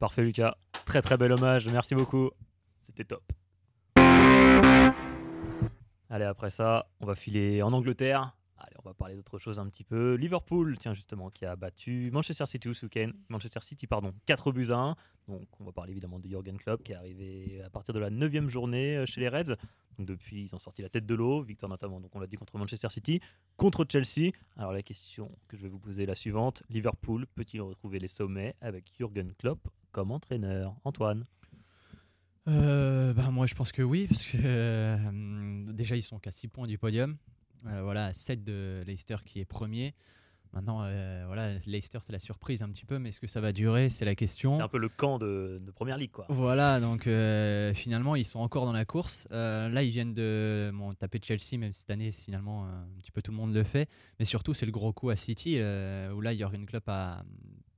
[0.00, 2.28] Parfait Lucas, très très bel hommage, merci beaucoup,
[2.78, 3.22] c'était top.
[6.10, 8.36] Allez, après ça, on va filer en Angleterre.
[8.64, 10.14] Allez, on va parler d'autre chose un petit peu.
[10.14, 13.10] Liverpool, tiens justement, qui a battu Manchester City ce week-end.
[13.28, 14.96] Manchester City, pardon, 4 buts à 1.
[15.26, 18.10] Donc on va parler évidemment de Jürgen Klopp qui est arrivé à partir de la
[18.10, 19.56] 9 journée euh, chez les Reds.
[19.98, 21.42] Donc depuis, ils ont sorti la tête de l'eau.
[21.42, 23.20] Victoire notamment, donc on l'a dit, contre Manchester City.
[23.56, 24.30] Contre Chelsea.
[24.56, 26.62] Alors la question que je vais vous poser est la suivante.
[26.70, 30.76] Liverpool peut-il retrouver les sommets avec Jürgen Klopp comme entraîneur?
[30.84, 31.24] Antoine
[32.46, 36.46] euh, bah, Moi je pense que oui, parce que euh, déjà ils sont qu'à 6
[36.46, 37.16] points du podium.
[37.66, 39.94] Euh, voilà, 7 de Leicester qui est premier.
[40.52, 43.52] Maintenant, euh, voilà, Leicester, c'est la surprise un petit peu, mais est-ce que ça va
[43.52, 43.88] durer?
[43.88, 44.54] C'est la question.
[44.54, 46.26] C'est un peu le camp de, première ligue, quoi.
[46.28, 49.26] Voilà, donc euh, finalement, ils sont encore dans la course.
[49.30, 53.36] là, ils viennent de taper Chelsea, même cette année, finalement, un petit peu tout le
[53.38, 53.88] monde le fait.
[54.18, 56.82] Mais surtout, c'est le gros coup à City, où là, il y aura une club
[56.86, 57.24] à,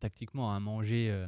[0.01, 1.27] tactiquement à manger.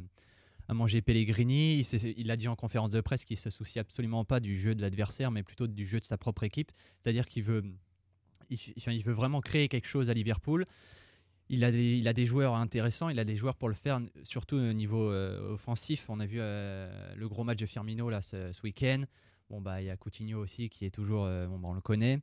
[0.67, 4.41] à manger Pellegrini, il, a dit en conférence de presse qu'il se soucie absolument pas
[4.41, 6.73] du jeu de l'adversaire, mais plutôt du jeu de sa propre équipe.
[6.99, 7.63] C'est-à-dire qu'il veut
[8.49, 10.65] il, veut vraiment créer quelque chose à Liverpool.
[11.49, 14.01] Il a, des, il a des joueurs intéressants, il a des joueurs pour le faire,
[14.23, 16.05] surtout au niveau euh, offensif.
[16.09, 19.03] On a vu euh, le gros match de Firmino là, ce, week-end.
[19.49, 21.79] Bon, bah, il y a Coutinho aussi qui est toujours, euh, bon, bah, on le
[21.79, 22.19] connaît.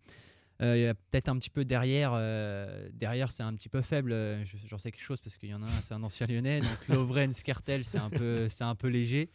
[0.61, 2.13] il y a peut-être un petit peu derrière,
[2.93, 4.15] derrière c'est un petit peu faible.
[4.69, 6.61] J'en sais quelque chose parce qu'il y en a un, c'est un ancien lyonnais.
[6.61, 9.31] Donc Lovren, Skertel, c'est un, peu, un peu léger.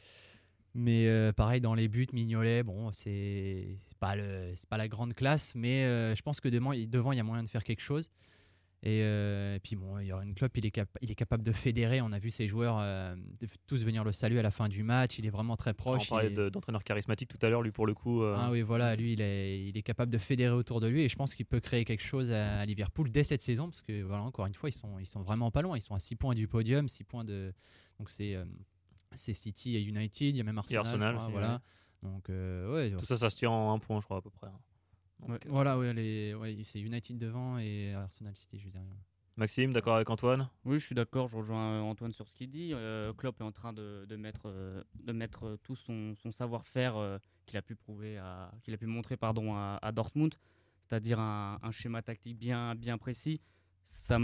[0.75, 5.53] Mais euh, pareil, dans les buts, Mignolet, bon, c'est pas, le, pas la grande classe,
[5.55, 8.09] mais euh, je pense que devant, devant, il y a moyen de faire quelque chose.
[8.81, 11.51] Et, euh, puis, bon, il y aura une clope, il est, il est capable de
[11.51, 11.99] fédérer.
[11.99, 12.81] On a vu ses joueurs
[13.67, 15.19] tous venir le saluer à la fin du match.
[15.19, 16.03] Il est vraiment très proche.
[16.03, 18.23] On parlait d'entraîneur charismatique tout à l'heure, lui, pour le coup.
[18.23, 21.01] Ah oui, voilà, lui, il est, il est capable de fédérer autour de lui.
[21.01, 24.01] Et je pense qu'il peut créer quelque chose à, Liverpool dès cette saison, parce que,
[24.03, 25.75] voilà, encore une fois, ils sont, ils sont vraiment pas loin.
[25.75, 27.51] Ils sont à 6 points du podium, 6 points de.
[27.99, 28.37] Donc, c'est
[29.13, 30.85] c'est City et United, il y a même Arsenal.
[30.85, 31.61] Arsenal crois, voilà.
[32.03, 34.29] Donc, euh, ouais, Tout ça, ça se tient en un point, je crois, à peu
[34.29, 34.47] près.
[34.47, 34.59] hein.
[35.19, 35.35] Donc, Ouais.
[35.45, 38.85] euh, voilà, ouais, les- ouais, c'est United devant et Arsenal City, je dirais.
[39.35, 40.49] Maxime, d'accord avec Antoine?
[40.65, 42.71] Oui, je suis d'accord, je rejoins euh, Antoine sur ce qu'il dit.
[42.73, 46.97] Euh, Klopp est en train de, de mettre, euh, de mettre tout son, son savoir-faire
[46.97, 48.21] euh, qu'il a pu prouver,
[48.63, 50.35] qu'il a pu montrer pardon, à, à Dortmund,
[50.81, 53.41] c'est-à-dire un, un schéma tactique bien, bien précis.
[53.83, 54.19] Ça,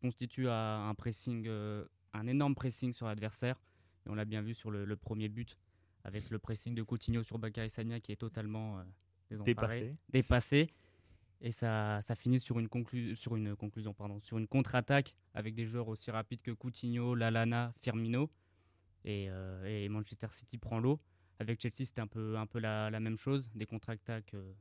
[0.00, 3.60] constitue à un pressing, euh, un énorme pressing sur l'adversaire.
[4.06, 5.58] Et on l'a bien vu sur le, le premier but,
[6.04, 9.96] avec le pressing de Coutinho sur Bakary Sagna qui est totalement euh, Dépassé.
[10.08, 10.70] dépassé
[11.42, 15.54] et ça, ça finit sur une, conclu- sur une conclusion pardon, sur une contre-attaque avec
[15.54, 18.30] des joueurs aussi rapides que Coutinho, Lalana, Firmino
[19.04, 20.98] et, euh, et Manchester City prend l'eau.
[21.38, 24.52] Avec Chelsea, c'était un peu, un peu la, la même chose, des contre-attaques euh,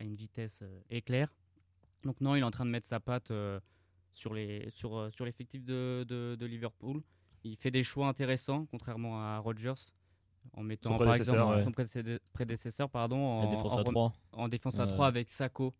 [0.00, 1.32] à une vitesse éclair.
[2.02, 3.30] Donc non, il est en train de mettre sa patte
[4.18, 7.02] sur les sur, euh, sur l'effectif de, de, de Liverpool.
[7.44, 9.74] Il fait des choix intéressants, contrairement à Rodgers,
[10.54, 11.64] en mettant par exemple ouais.
[11.64, 11.72] son
[12.32, 14.12] prédécesseur pardon, en, défense en à rem- 3.
[14.32, 14.92] en défense à Ouais.
[14.92, 15.74] 3 avec Sako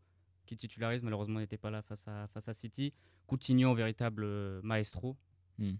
[0.47, 2.93] qui titularise malheureusement n'était pas là face à, face à City
[3.27, 5.17] Coutinho véritable euh, maestro
[5.59, 5.73] Hmm.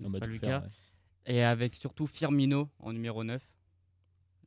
[0.00, 1.34] n'est-ce On va pas, Lucas faire, ouais.
[1.34, 3.46] et avec surtout Firmino en numéro 9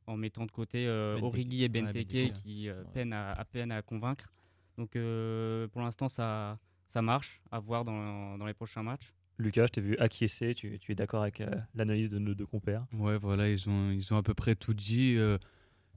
[0.08, 1.26] en mettant de côté euh, Benteke.
[1.26, 2.34] Origi et Ouais, Benteke Benteke.
[2.34, 2.90] qui euh, Ouais.
[2.94, 4.34] peinent à, à peine à convaincre
[4.78, 6.58] donc euh, pour l'instant ça,
[6.92, 9.14] ça marche à voir dans, dans les prochains matchs?
[9.38, 10.54] Lucas, je t'ai vu acquiescer.
[10.54, 12.86] Tu, tu es d'accord avec euh, l'analyse de nos deux compères?
[12.94, 15.16] Ouais, voilà, ils ont, ils ont à peu près tout dit.
[15.18, 15.38] euh,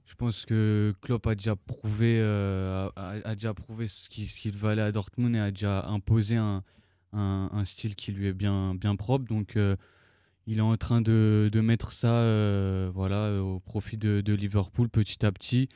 [0.05, 4.91] je pense que Klopp a déjà prouvé, euh, a, déjà prouvé ce qu'il valait à
[4.93, 6.63] Dortmund et a déjà imposé un,
[7.11, 9.25] un, un style qui lui est bien, bien propre.
[9.25, 9.75] Donc, euh,
[10.47, 14.87] il est en train de, de mettre ça euh, voilà, au profit de, de Liverpool
[14.89, 15.67] petit à petit.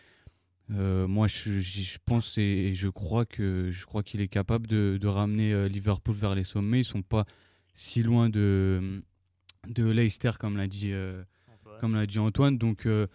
[0.71, 5.07] Euh, moi, je, pense et, je crois que je crois qu'il est capable de, de
[5.07, 6.81] ramener euh, Liverpool vers les sommets.
[6.81, 7.25] Ils sont pas
[7.73, 9.01] si loin de,
[9.67, 11.23] de Leicester, comme l'a dit, euh,
[11.79, 12.57] comme l'a dit Antoine.
[12.57, 13.07] Donc, euh,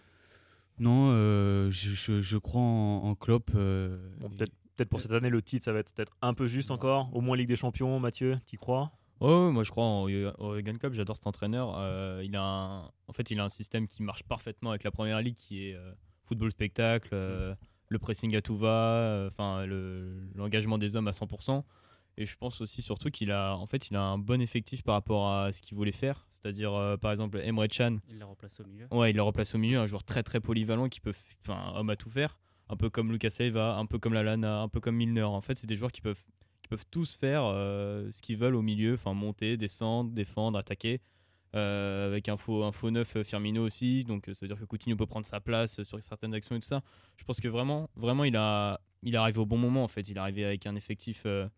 [0.81, 3.53] non, euh, je, je- je crois en, en Klopp.
[3.55, 6.49] euh, Bon, peut-être peut-être pour cette année, le titre, ça va être peut-être un peu
[6.49, 7.14] juste encore.
[7.14, 8.90] Au moins Ligue des Champions, Mathieu, t'y crois?
[9.21, 10.09] Ouais, moi je crois en, au
[10.57, 11.77] Jurgen Klopp, j'adore cet entraîneur.
[11.79, 14.90] Euh, il a un, en fait, il a un système qui marche parfaitement avec la
[14.90, 15.93] première ligue qui est euh,
[16.25, 17.55] football spectacle, euh,
[17.89, 18.69] le pressing à tout va,
[19.01, 21.65] euh, enfin le- l'engagement des hommes à 100%.
[22.17, 24.95] Et je pense aussi surtout qu'il a, en fait, il a un bon effectif par
[24.95, 26.27] rapport à ce qu'il voulait faire.
[26.31, 29.55] C'est-à-dire, euh, par exemple, Emre Can, il l'a remplacé au milieu Ouais, il le remplace
[29.55, 32.39] au milieu, un joueur très très polyvalent qui peut, enfin, un homme à tout faire,
[32.69, 35.23] un peu comme Lucas Leiva, un peu comme Lalana, un peu comme Milner.
[35.23, 36.23] En fait, c'est des joueurs qui peuvent,
[36.63, 37.43] qui peuvent tous faire
[38.13, 41.01] ce qu'ils veulent au milieu, enfin monter, descendre, défendre, attaquer.
[41.55, 44.59] Euh, avec un faux, un faux neuf euh, Firmino aussi, donc euh, ça veut dire
[44.59, 46.83] que Coutinho peut prendre sa place sur certaines actions et tout ça.
[47.17, 50.09] Je pense que vraiment, vraiment, il a, il est arrivé au bon moment en fait.
[50.09, 51.49] Il est arrivé avec un effectif euh,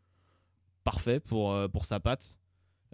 [0.84, 2.38] parfait pour, pour sa patte.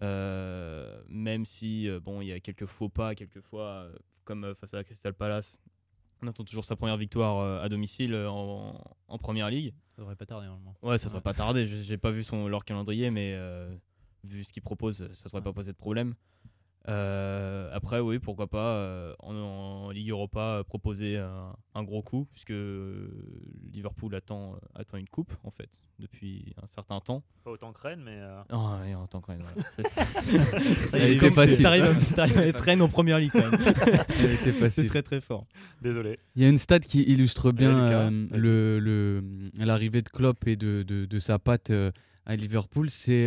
[0.01, 3.89] Même si bon, il y a quelques faux pas, quelques fois,
[4.25, 5.59] comme face à Crystal Palace.
[6.23, 9.75] On attend toujours sa première victoire à domicile en, en première ligue.
[9.97, 10.77] Ça devrait pas tarder normalement.
[10.83, 11.23] Ouais, ça devrait Ouais.
[11.23, 11.67] pas tarder.
[11.67, 13.75] J'ai pas vu son, leur calendrier, mais euh,
[14.25, 16.15] vu ce qu'il propose, ça devrait pas poser de problème.
[16.89, 22.03] Euh, après, oui, pourquoi pas euh, en, en Ligue Europa euh, proposer un, un gros
[22.03, 22.53] coup, puisque
[23.73, 27.23] Liverpool attend, euh, attend une coupe en fait depuis un certain temps.
[27.45, 28.17] Pas autant que Rennes, mais.
[28.21, 29.63] euh, Oh, ouais, en tant que Rennes, ouais.
[29.77, 30.05] C'est ça.
[30.95, 31.63] Elle était facile.
[31.63, 33.61] T'arrives à, être Rennes en première ligue quand même.
[34.21, 35.47] Elle était C'est très très fort.
[35.81, 36.19] Désolé.
[36.37, 38.41] Il y a une stat qui illustre bien euh, vas-y.
[38.41, 39.25] le, le-
[39.65, 41.91] l'arrivée de Klopp et de, de, de sa patte euh,
[42.27, 42.91] à Liverpool.
[42.91, 43.27] C'est,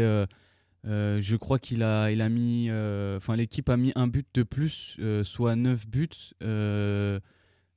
[0.86, 4.28] euh, je crois qu'il a, il a mis, euh, enfin l'équipe a mis un but
[4.34, 6.10] de plus, euh, soit 9 buts
[6.43, 7.19] euh,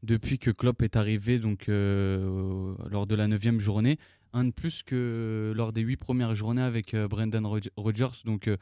[0.02, 3.98] depuis que Klopp est arrivé, donc euh, lors de la neuvième journée,
[4.32, 8.22] un de plus que lors des huit premières journées avec euh, Brendan Rodgers.
[8.24, 8.56] Donc euh,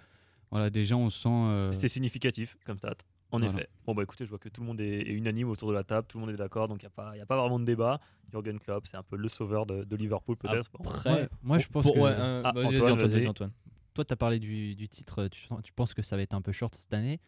[0.51, 1.29] voilà, déjà on sent.
[1.29, 2.95] euh, C'est significatif comme stat.
[3.33, 3.55] En Voilà.
[3.55, 3.69] effet.
[3.85, 5.83] Bon, bah écoutez, je vois que tout le monde est, est unanime autour de la
[5.83, 7.59] table, tout le monde est d'accord, donc il n'y a, pas- y a pas vraiment
[7.59, 7.99] de débat.
[8.31, 10.71] Jürgen Klopp, c'est un peu le sauveur de, de Liverpool, peut-être.
[10.79, 10.89] Bon.
[10.89, 13.09] Après, Ouais, moi, je pense pour- que- ouais, euh, Ah, vas-y, vas-y.
[13.09, 13.51] vas-y, Antoine.
[13.97, 16.53] Toi, tu as parlé du, du titre, tu, penses que ça va être un peu
[16.53, 17.19] short cette année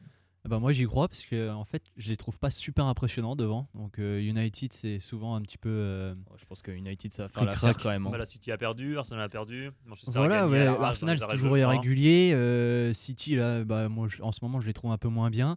[0.46, 3.68] ben, Moi, j'y crois parce que en fait, je les trouve pas super impressionnants devant.
[3.74, 5.70] Donc, euh, United, c'est souvent un petit peu.
[5.70, 8.06] euh, Je pense que United, ça va faire l'affaire quand même.
[8.06, 8.10] hein.
[8.10, 11.26] Bah, la City a perdu, Arsenal a perdu, Manchester a Voilà, gagné ouais, Arsenal, c'est
[11.28, 12.32] toujours irrégulier.
[12.34, 15.30] euh, City, là, bah, moi, je- en ce moment, je les trouve un peu moins
[15.30, 15.56] bien.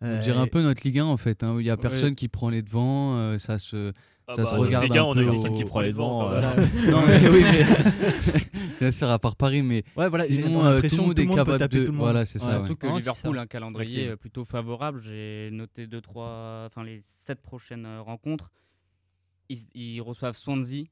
[0.00, 1.80] on dirait un peu notre Ligue 1 en fait, hein, où il y a Ouais.
[1.80, 3.92] personne qui prend les devants, euh, ça se.
[4.30, 5.80] Ah ça bah, se regarde Ligue 1, un on a peu personne au- qui prend
[5.80, 6.30] les devants.
[6.30, 6.56] euh, voilà.
[6.90, 7.64] non, mais oui, mais
[8.80, 11.06] bien sûr, à part Paris, mais Ouais, voilà, j'ai sinon, euh, tout le l'impression que
[11.08, 11.78] monde est capable de.
[11.78, 11.96] tout le monde.
[12.00, 12.46] Voilà, c'est ça.
[12.60, 12.66] Ouais.
[12.66, 15.00] Surtout que Non, Liverpool a un calendrier plutôt favorable.
[15.02, 18.50] J'ai noté deux, trois, enfin les sept prochaines euh, rencontres.
[19.48, 20.84] Ils, ils reçoivent Swansea.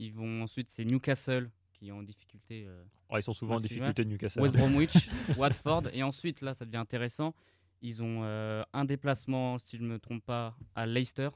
[0.00, 2.64] Ils vont ensuite c'est Newcastle qui est en difficulté.
[2.66, 4.40] euh, Oh, ils sont souvent en difficulté de Newcastle.
[4.40, 5.82] West Bromwich, Watford.
[5.92, 7.34] Et ensuite, là, ça devient intéressant.
[7.82, 11.28] Ils ont euh, un déplacement, si je ne me trompe pas, à Leicester,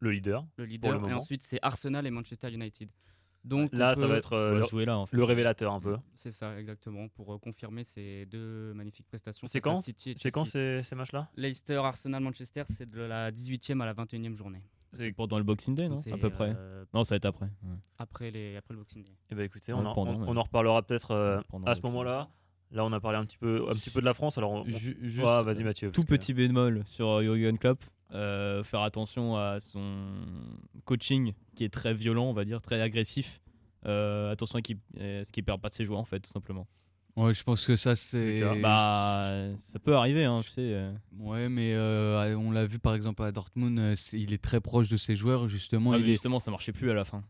[0.00, 0.44] Le leader.
[0.56, 0.94] le leader.
[0.94, 1.18] et moment.
[1.18, 2.88] ensuite, c'est Arsenal et Manchester United.
[3.44, 5.16] Donc, Là, on ça va être euh, le, là en fait.
[5.16, 5.96] le révélateur un peu.
[6.16, 9.46] C'est ça, exactement, pour euh, confirmer ces deux magnifiques prestations.
[9.46, 11.28] C'est quand C'est quand ces, ces matchs-là?
[11.36, 14.62] Leicester, Arsenal, Manchester, c'est de la 18e à la 21e journée.
[14.92, 15.98] C'est- Pendant le Boxing Day, non?
[16.12, 16.52] À peu près.
[16.56, 17.46] euh, Non, ça va être après.
[17.46, 17.76] ouais.
[17.98, 19.12] après, les, après le Boxing Day.
[19.30, 20.26] Eh ben écoutez, Ouais, on, en, pendant, on- ouais.
[20.28, 22.28] on en reparlera peut-être euh, à ce moment-là.
[22.70, 24.36] Là, on a parlé un petit peu, un petit peu de la France.
[24.36, 25.90] Alors, on, Ouais, vas-y Mathieu.
[25.92, 27.82] tout que- petit bémol sur Jurgen Klopp.
[28.14, 29.96] Euh, faire attention à son
[30.84, 33.40] coaching qui est très violent, on va dire, très agressif.
[33.86, 36.66] Euh, attention à, ce qu'il perd pas de ses joueurs, en fait, tout simplement.
[37.16, 38.42] Ouais, je pense que ça, c'est.
[38.62, 40.60] Bah, ça peut arriver, hein, tu sais.
[40.60, 40.92] euh.
[41.18, 44.96] Ouais, mais euh, on l'a vu par exemple à Dortmund, il est très proche de
[44.96, 45.92] ses joueurs, justement.
[45.92, 47.24] Ah, il mais est- justement, ça marchait plus à la fin.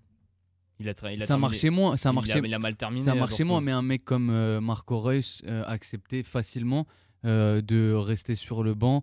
[0.80, 2.58] Il a, tra- il a Ça terminé- marchait moins, ça il a- marchait, il a
[2.58, 3.04] mal terminé.
[3.04, 6.86] ça marchait moins, mais un mec comme euh, Marco Reus euh, acceptait facilement
[7.24, 9.02] euh, de rester sur le banc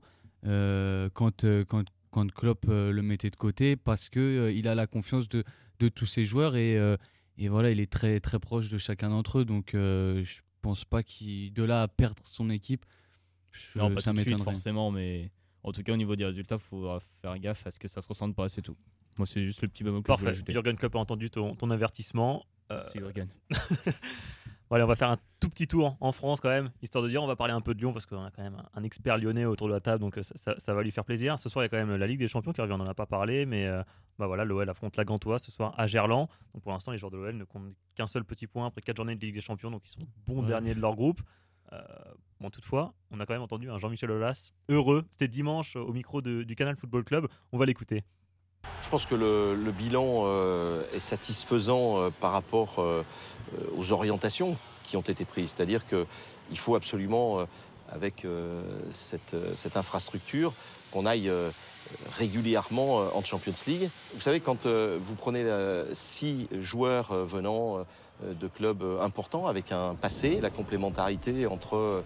[1.13, 4.75] quand, euh, quand, quand Klopp euh, le mettait de côté parce que euh, il a
[4.75, 5.43] la confiance de,
[5.79, 6.97] de tous ses joueurs et, euh,
[7.37, 9.45] et voilà, il est très, très proche de chacun d'entre eux.
[9.45, 12.85] Donc euh, je pense pas qu'il de là à perdre son équipe,
[13.51, 15.31] je- Non, pas ça tout de suite, forcément, mais
[15.63, 18.01] en tout cas, au niveau des résultats, il faudra faire gaffe à ce que ça
[18.01, 18.77] se ressente pas, c'est tout.
[19.17, 20.35] Moi, c'est juste le petit bémol que je voulais Parfait.
[20.37, 20.53] ajouter.
[20.53, 22.45] Jurgen Klopp a entendu ton, ton avertissement.
[22.71, 23.27] Euh, Merci, Jurgen.
[24.75, 27.07] Bon, allez, on va faire un tout petit tour en France quand même, histoire de
[27.07, 29.17] dire, on va parler un peu de Lyon parce qu'on a quand même un, expert
[29.17, 31.39] lyonnais autour de la table, donc euh, ça, ça- ça va lui faire plaisir.
[31.39, 32.85] Ce soir, il y a quand même la Ligue des Champions qui revient, on n'en
[32.87, 33.81] a pas parlé, mais euh,
[34.19, 36.27] bah voilà, l'OL affronte la Gantois ce soir à Gerland.
[36.53, 38.97] Donc pour l'instant, les joueurs de l'OL ne comptent qu'un seul petit point après 4
[38.97, 40.47] journées de Ligue des Champions, donc ils sont bons Ouais.
[40.47, 41.21] derniers de leur groupe.
[41.71, 41.81] Euh,
[42.41, 45.05] bon, toutefois, on a quand même entendu un Jean-Michel Aulas heureux.
[45.09, 47.27] C'était dimanche au micro de- du Canal Football Club.
[47.53, 48.03] On va l'écouter.
[48.85, 53.01] Je pense que le, bilan euh, est satisfaisant euh, par rapport euh,
[53.79, 55.55] aux orientations qui ont été prises.
[55.55, 57.47] C'est-à-dire qu'il faut absolument,
[57.89, 58.27] avec
[58.91, 60.53] cette, infrastructure,
[60.91, 61.31] qu'on aille
[62.15, 63.89] régulièrement en Champions League.
[64.13, 65.43] Vous savez, quand vous prenez
[65.93, 67.83] six joueurs venant
[68.21, 72.03] de clubs importants avec un passé, la complémentarité entre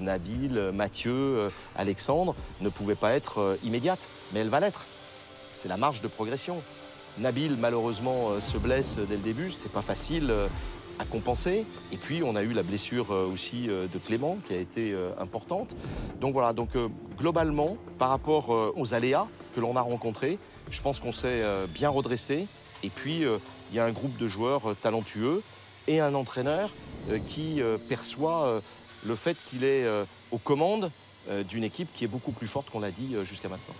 [0.00, 4.86] Nabil, Mathieu, Alexandre ne pouvait pas être immédiate, mais elle va l'être
[5.54, 6.60] c'est la marge de progression.
[7.18, 9.52] Nabil, malheureusement, euh, se blesse dès le début.
[9.52, 10.48] C'est pas facile euh,
[10.98, 11.64] à compenser.
[11.92, 14.92] Et puis, on a eu la blessure euh, aussi euh, de Clément, qui a été
[14.92, 15.76] euh, importante.
[16.20, 20.38] Donc voilà, donc euh, globalement, par rapport euh, aux aléas que l'on a rencontrés,
[20.70, 22.46] je pense qu'on s'est euh, bien redressé.
[22.82, 23.38] Et puis, euh,
[23.70, 25.42] il y a un groupe de joueurs euh, talentueux
[25.86, 26.70] et un entraîneur
[27.10, 28.60] euh, qui euh, perçoit euh,
[29.06, 30.90] le fait qu'il est euh, aux commandes
[31.28, 33.74] euh, d'une équipe qui est beaucoup plus forte qu'on l'a dit euh, jusqu'à maintenant.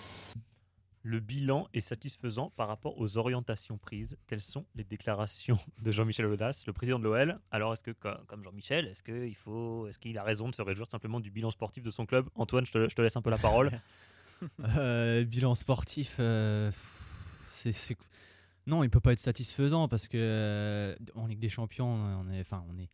[1.06, 4.16] Le bilan est satisfaisant par rapport aux orientations prises.
[4.26, 8.08] Quelles sont les déclarations de Jean-Michel Aulas, le président de l'OL Alors, est-ce que, co-
[8.26, 11.50] comme Jean-Michel, est-ce qu'il faut, est-ce qu'il a raison de se réjouir simplement du bilan
[11.50, 12.26] sportif de son club?
[12.34, 13.70] Antoine, je te, laisse un peu la parole.
[14.76, 16.70] Euh, bilan sportif, euh,
[17.48, 17.96] c'est,
[18.66, 22.76] non, il peut pas être satisfaisant parce que euh, en Ligue des Champions, enfin, on
[22.78, 22.90] est,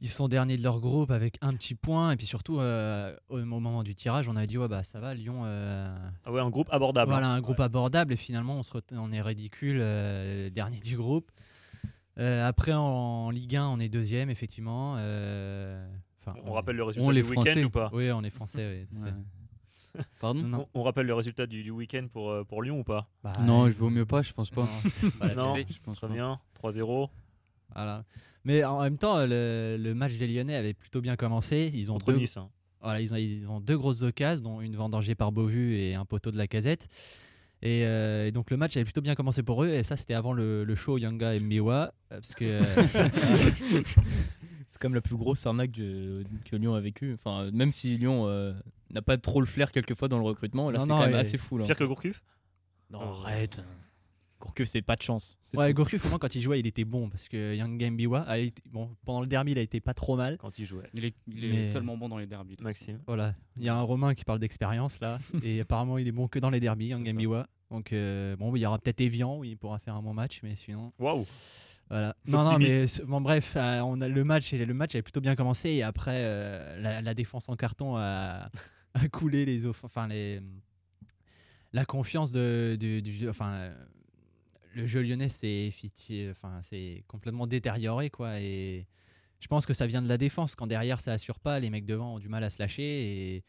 [0.00, 3.38] ils sont derniers de leur groupe avec un petit point et puis surtout euh, au
[3.44, 6.50] moment du tirage, on avait dit ouais bah ça va, Lyon, euh, Ah ouais, un
[6.50, 7.10] groupe abordable.
[7.10, 7.34] voilà hein.
[7.34, 11.30] un groupe abordable et finalement on se, ret- on est ridicule, euh, dernier du groupe.
[12.18, 14.96] Euh, après en, Ligue 1, on est deuxième effectivement.
[14.98, 15.86] euh,
[16.20, 17.90] enfin, On rappelle le résultat On du week-end ou pas?
[17.92, 18.86] Oui, on est français.
[18.92, 19.10] oui, Ouais.
[19.94, 20.42] c'est- Pardon?
[20.42, 20.68] Non, non.
[20.74, 23.08] on, rappelle le résultat du, du week-end pour, pour Lyon ou pas?
[23.24, 24.62] Bah, Non, je vaut mieux pas, je pense pas.
[25.34, 25.54] non.
[25.68, 26.12] Je pense Très pas.
[26.12, 27.08] bien, 3-0
[27.78, 28.04] Voilà.
[28.44, 31.70] Mais en même temps, le, le match des Lyonnais avait plutôt bien commencé.
[31.74, 32.36] Ils ont, contre deux, Nice.
[32.36, 32.48] hein.
[32.80, 36.04] voilà, ils ont, ils ont deux grosses occasions, dont une vendangée par Beauvu et un
[36.04, 36.88] poteau de la casette.
[37.60, 39.68] Et, euh, et donc le match avait plutôt bien commencé pour eux.
[39.68, 41.86] Et ça, c'était avant le, le show Yanga et Miwa.
[42.12, 42.62] euh, Parce que, euh,
[44.68, 47.14] C'est comme la plus grosse arnaque du- que Lyon a vécue.
[47.14, 48.52] Enfin, même si Lyon euh,
[48.90, 51.58] n'a pas trop le flair quelquefois dans le recrutement, là c'est quand même assez fou.
[51.58, 51.64] Là.
[51.64, 52.22] Pire que Gourcuff?
[52.90, 53.22] Non, Oh.
[53.24, 53.60] arrête.
[54.40, 55.36] Gourcuff, c'est pas de chance.
[55.54, 55.74] ouais, tout.
[55.76, 57.08] Gourcuff, au moins, quand il jouait, il était bon.
[57.08, 60.16] Parce que Yanga Mbiwa, a été- bon, pendant le derby, il a été pas trop
[60.16, 60.36] mal.
[60.38, 60.88] quand il jouait.
[60.94, 62.52] Il est, il est Mais- seulement bon dans les derbies.
[62.52, 62.84] de toute façon.
[62.92, 63.00] Maxime.
[63.06, 63.34] Voilà.
[63.56, 65.18] Il y a un Romain qui parle d'expérience là.
[65.42, 67.14] et apparemment, il est bon que dans les derbies, Yanga C'est ça.
[67.14, 67.48] Mbiwa.
[67.70, 70.40] Donc, euh, bon, il y aura peut-être Evian où il pourra faire un bon match.
[70.42, 70.92] Mais sinon.
[70.98, 71.26] Waouh
[71.90, 72.14] Voilà.
[72.26, 75.20] Non, non, mais bon, bref, euh, on a le match et le match avait plutôt
[75.20, 78.50] bien commencé et après euh, la, la défense en carton a,
[78.94, 80.40] a coulé les, enfin les,
[81.72, 83.70] la confiance de, du, du enfin
[84.74, 88.86] le jeu lyonnais c'est fiti- enfin c'est complètement détérioré quoi et
[89.40, 91.84] je pense que ça vient de la défense quand derrière ça assure pas, les mecs
[91.86, 92.82] devant ont du mal à se lâcher
[93.36, 93.44] et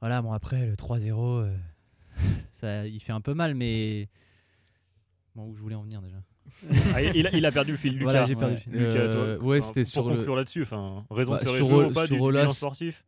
[0.00, 1.56] voilà bon après le 3-0 euh,
[2.52, 4.08] ça il fait un peu mal mais
[5.34, 6.18] bon où je voulais en venir déjà.
[6.92, 8.04] Ah, il, a, il a perdu le fil, Lucas.
[8.04, 8.58] Voilà, j'ai perdu Ouais.
[8.58, 8.72] le fil.
[8.74, 10.62] Lucas, Euh, toi, ouais, c'était pour sur le- conclure là-dessus.
[10.62, 13.04] Enfin, raison Bah, de se sur ou pas sur du, du sportif?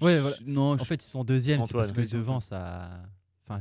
[0.00, 0.36] Ouais, voilà.
[0.46, 3.02] Non, En je- fait, ils sont deuxièmes, c'est parce que devant, ça.
[3.46, 3.60] Enfin,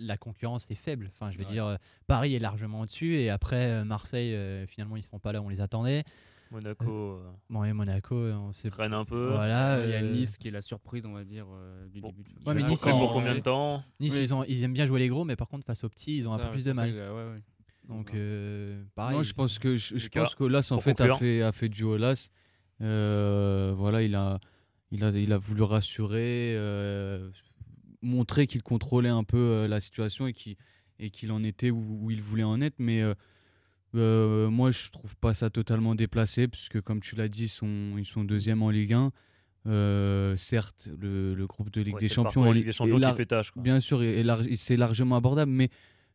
[0.00, 1.10] la concurrence est faible.
[1.14, 1.52] Enfin, je veux Ouais.
[1.52, 5.32] dire, euh, Paris est largement au-dessus et après euh, Marseille, euh, finalement, ils sont pas
[5.32, 6.04] là, où on les attendait.
[6.50, 6.84] Monaco.
[6.90, 9.28] euh, Bon, et Monaco, on sait Traîne un peu.
[9.30, 9.84] Voilà.
[9.84, 12.08] Il y a euh, Nice qui est la surprise, on va dire, euh, du Bon.
[12.08, 12.22] début.
[12.24, 12.68] du Ouais, mais championnat.
[12.70, 15.24] Nice, pour, combien de temps Nice, Oui, ils, ont, ils aiment bien jouer les gros,
[15.24, 16.90] mais par contre, face aux petits, ils ont un Ça, peu plus de mal.
[16.90, 17.42] que, ouais, ouais.
[17.88, 19.16] Donc, euh, pareil.
[19.16, 21.82] non, je pense que je, pense qu'Olas en pour fait a fait a fait du
[21.84, 22.30] Olas.
[22.80, 24.38] Euh, voilà, il a
[24.90, 27.30] il a il a voulu rassurer, euh,
[28.02, 30.56] montrer qu'il contrôlait un peu euh, la situation et qu'il
[31.00, 32.76] et qu'il en était où, où il voulait en être.
[32.78, 33.14] Mais euh,
[33.94, 37.96] euh, moi, je trouve pas ça totalement déplacé puisque comme tu l'as dit, ils sont
[37.98, 39.12] ils sont deuxième en Ligue 1.
[39.66, 43.14] Euh, certes, le, le groupe de Ligue Ouais, des Champions en Ligue des Champions qui
[43.14, 43.50] fait tâche.
[43.50, 43.62] quoi.
[43.62, 44.24] Bien sûr, et,
[44.56, 45.68] c'est largement abordable, mais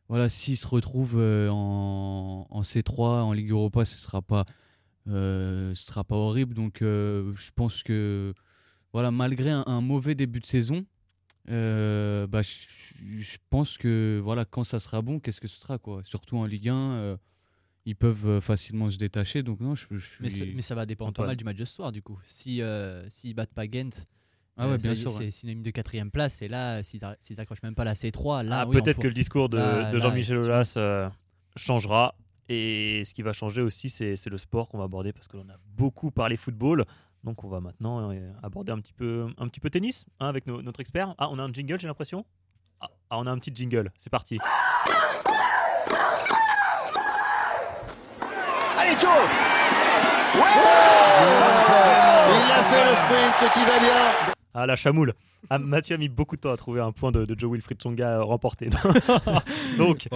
[0.08, 4.46] voilà, s'il se retrouve euh, en, en C3, en Ligue Europa, ce sera pas,
[5.06, 6.54] ce sera pas horrible.
[6.54, 8.34] Donc, je pense que
[8.92, 10.84] voilà, malgré un, un mauvais début de saison,
[11.50, 12.66] euh, bah, je,
[13.20, 16.02] je pense que voilà, quand ça sera bon, qu'est-ce que ce sera quoi?
[16.04, 17.16] Surtout en Ligue 1, euh,
[17.84, 19.42] ils peuvent euh, facilement se détacher.
[19.42, 21.56] Donc non, je, je Mais, ça- suis- mais ça va dépendre pas mal du match
[21.56, 22.18] de ce soir, du coup.
[22.26, 23.90] Si euh, s'ils battent pas Ghent,
[24.56, 25.10] ah ouais, euh, bien sûr.
[25.12, 25.30] c'est ouais.
[25.30, 26.42] synonyme de quatrième place.
[26.42, 27.04] Et là, s'ils
[27.40, 29.58] accrochent même pas la C3, là, Ah, oui, Peut-être pour- que le discours de,
[29.98, 30.38] Jean-Michel.
[30.38, 31.08] Aulas euh,
[31.56, 32.14] changera.
[32.48, 35.36] Et ce qui va changer aussi, c'est c'est le sport qu'on va aborder parce que
[35.36, 36.84] l'on a beaucoup parlé football.
[37.24, 40.46] Donc on va maintenant euh, aborder un petit peu, un petit peu tennis hein, avec
[40.46, 41.14] notre expert.
[41.18, 42.24] Ah, on a un jingle, j'ai l'impression?
[42.80, 43.90] Ah, ah, on a un petit jingle.
[43.96, 44.38] C'est parti.
[48.78, 49.10] Allez Joe
[50.36, 50.42] Ouais
[52.28, 55.14] Il a fait le sprint qui va bien Ah, la chamoule.
[55.50, 57.78] Ah, Mathieu a mis beaucoup de temps à trouver un point de, de Joe Wilfried
[57.78, 58.68] Tsonga remporté.
[59.78, 60.06] Donc,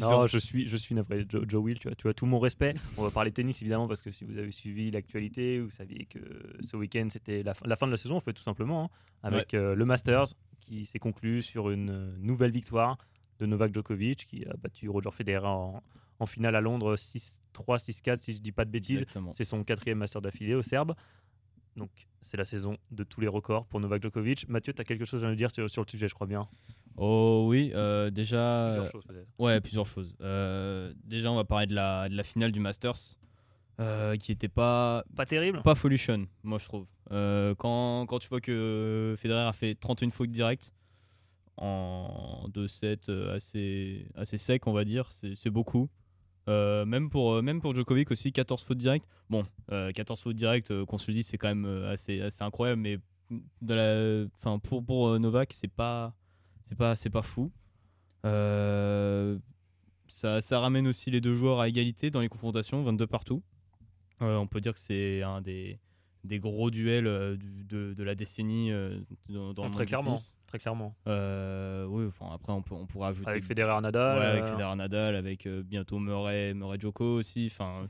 [0.00, 1.24] non, je suis, je suis navré.
[1.28, 2.74] Joe, Joe Will, tu as, tu as tout mon respect.
[2.96, 6.18] On va parler tennis évidemment parce que si vous avez suivi l'actualité, vous saviez que
[6.60, 8.88] ce week-end c'était la, fin- la fin de la saison, en fait, tout simplement, hein,
[9.22, 10.26] avec euh, le Masters
[10.60, 12.96] qui s'est conclu sur une euh, nouvelle victoire
[13.40, 15.82] de Novak Djokovic qui a battu Roger Federer en,
[16.20, 17.40] en finale à Londres 6-3,
[17.78, 19.00] 6-4, si je dis pas de bêtises.
[19.34, 20.94] C'est son quatrième Master d'affilée au Serbe.
[21.76, 21.90] Donc,
[22.22, 24.48] c'est la saison de tous les records pour Novak Djokovic.
[24.48, 26.48] Mathieu, tu as quelque chose à nous dire sur, sur le sujet, je crois bien.
[26.96, 28.70] Oh oui, euh, déjà.
[28.74, 29.28] Plusieurs choses peut-être.
[29.38, 30.14] Ouais, plusieurs choses.
[30.20, 33.16] Euh, déjà, on va parler de la, de la finale du Masters,
[33.80, 36.86] euh, qui était pas Pas terrible pas folichon, moi je trouve.
[37.10, 40.72] Euh, quand, quand tu vois que Federer a fait 31 fautes directes
[41.56, 45.88] en 2-7 euh, assez, assez sec, on va dire, c'est c'est beaucoup.
[46.48, 49.06] Euh, même, pour, euh, même pour Djokovic aussi, 14 fautes directes.
[49.30, 52.20] Bon, euh, 14 fautes directes, euh, qu'on se le dise, c'est quand même euh, assez,
[52.20, 52.98] assez incroyable, mais
[53.62, 56.14] de la, enfin, pour, pour euh, Novak, c'est pas,
[56.68, 57.50] c'est pas, c'est pas fou.
[58.24, 59.38] Euh,
[60.08, 63.42] ça, ça ramène aussi les deux joueurs à égalité dans les confrontations, 22 partout.
[64.22, 65.78] Euh, on peut dire que c'est un des,
[66.24, 70.16] des gros duels euh, du- de, de la décennie euh, dans, monde Très clairement.
[70.16, 70.34] tennis.
[70.54, 70.94] Très clairement.
[71.08, 73.28] Euh, oui, enfin, après, on, peut, on pourra ajouter.
[73.28, 74.18] Avec Federer Nadal.
[74.20, 77.50] Ouais, avec euh, Federer Nadal, avec euh, bientôt Murray, Murray Joko aussi.
[77.50, 77.88] Enfin,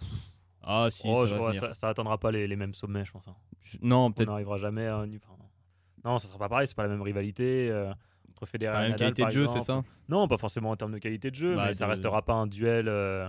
[0.62, 1.61] ah si, oh, ça va vois, venir.
[1.61, 3.29] ça, ça atteindra pas les, les mêmes sommets, je pense.
[3.29, 3.37] hein.
[3.61, 5.05] Je- Non, On peut-être n'arrivera jamais à
[6.07, 7.68] Non, ça sera pas pareil, c'est pas la même rivalité.
[7.70, 7.92] euh,
[8.31, 9.85] entre Federer la et même Nadal, qualité par de jeu, c'est ça?
[10.09, 12.46] Non, pas forcément en termes de qualité de jeu, Bah, mais ça restera pas un
[12.46, 13.29] duel euh,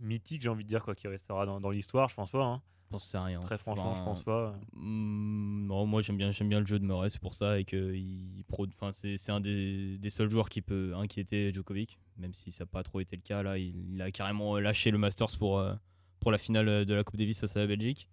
[0.00, 2.42] mythique, j'ai envie de dire, quoi, qui restera dans, dans l'histoire, je pense pas.
[2.44, 2.60] hein.
[2.94, 3.40] J'en sais rien.
[3.40, 4.56] Très franchement, je Enfin, pense pas.
[4.72, 7.64] Hmm, non, moi j'aime bien, j'aime bien le jeu de Murray, c'est pour ça et
[7.64, 12.34] que il pro, enfin c'est, un des, des seuls joueurs qui peut inquiéter Djokovic, même
[12.34, 14.98] si ça n'a pas trop été le cas là, il, il a carrément lâché le
[14.98, 15.74] Masters pour euh,
[16.20, 18.08] pour la finale de la Coupe Davis face à la Belgique.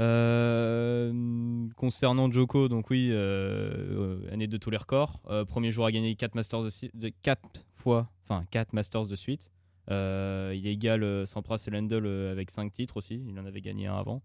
[0.00, 5.20] Euh, concernant Djoko, donc oui, euh, euh, année de tous les records.
[5.28, 9.06] Euh, premier joueur à gagner 4 Masters de, si- de 4 fois, enfin 4 Masters
[9.06, 9.50] de suite.
[9.90, 13.60] Euh, il égale euh, Sampras et Lendl euh, avec 5 titres aussi, il en avait
[13.60, 14.22] gagné un avant.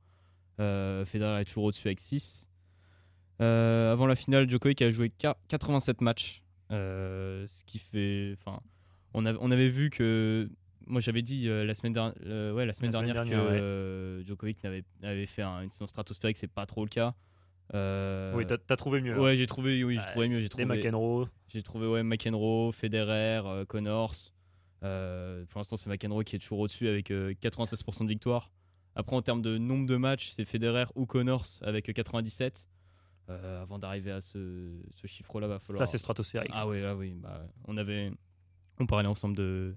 [0.58, 2.48] Federer est toujours au-dessus avec 6.
[3.42, 6.44] Euh, avant la finale, Djokovic a joué qua- 87 matchs.
[6.70, 8.36] Ce qui fait.
[8.40, 8.60] Enfin,
[9.14, 10.50] on, avait- on avait vu que.
[10.88, 11.96] Moi, j'avais dit euh, la semaine,
[12.26, 13.60] euh, ouais, la semaine dernière, dernière, que ouais.
[13.62, 16.38] euh, Djokovic n'avait, avait fait un- une saison stratosphérique.
[16.38, 17.14] C'est pas trop le cas.
[17.74, 19.14] Oui, t'as as trouvé mieux.
[19.14, 19.22] là.
[19.22, 20.40] ouais, j'ai trouvé, oui, j'ai trouvé mieux.
[20.40, 21.28] J'ai trouvé, McEnroe.
[21.48, 24.16] j'ai trouvé ouais, McEnroe, Federer, Connors.
[24.84, 28.52] Euh, pour l'instant, c'est McEnroe qui est toujours au-dessus avec euh, 96% de victoire.
[28.96, 32.68] Après, en termes de nombre de matchs, c'est Federer ou Connors avec euh, 97.
[33.30, 35.86] Euh, avant d'arriver à ce, ce chiffre-là, va falloir.
[35.86, 36.52] Ça, c'est stratosphérique.
[36.54, 37.14] Ah oui, là oui.
[37.16, 38.12] Bah, on avait,
[38.80, 39.76] on parlait ensemble de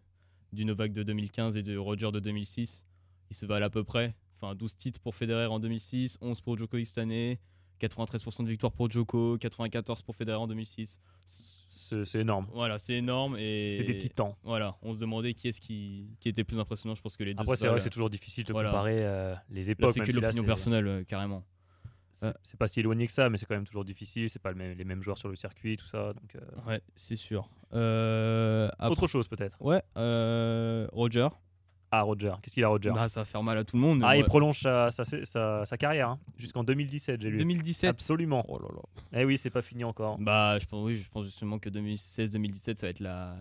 [0.52, 2.84] du Novak de 2015 et de Roger de 2006.
[3.30, 4.14] Ils se valent à peu près.
[4.36, 7.38] Enfin, 12 titres pour Federer en 2006, 11 pour Djokovic cette année,
[7.86, 11.00] 93% de victoire pour Djoko, 94 pour Federer en 2006.
[12.04, 12.46] C'est énorme.
[12.52, 14.34] Voilà, c'est énorme et C'est des titans.
[14.44, 16.94] Voilà, on se demandait qui est-ce qui, qui était plus impressionnant.
[16.94, 17.40] Je pense que les deux.
[17.42, 18.70] Après, c'est vrai que c'est toujours difficile de Voilà.
[18.70, 19.92] comparer euh, les époques.
[19.94, 21.44] c'est que si l'opinion personnelle, euh, carrément.
[22.12, 24.28] c'est- C'est pas si éloigné que ça, mais c'est quand même toujours difficile.
[24.30, 26.12] C'est pas le même- les mêmes joueurs sur le circuit, tout ça.
[26.12, 27.48] Donc, euh, Ouais, c'est sûr.
[27.74, 29.56] Euh, après- Autre chose peut-être.
[29.60, 31.28] Ouais, euh, Roger.
[31.94, 32.32] Ah, Roger.
[32.42, 34.00] Qu'est-ce qu'il a, Roger Bah, ça va faire mal à tout le monde.
[34.02, 37.36] Ah, il prolonge sa, sa, sa- sa carrière hein, jusqu'en 2017, j'ai lu.
[37.36, 37.90] 2017.
[37.90, 38.44] Absolument.
[38.48, 39.20] Oh là là.
[39.20, 40.18] Eh oui, c'est pas fini encore.
[40.18, 43.36] Bah, je pense, oui, je pense justement que 2016-2017, ça va être la,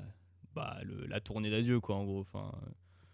[0.53, 2.19] bah, le- la tournée d'adieu, quoi, en gros.
[2.19, 2.51] Enfin,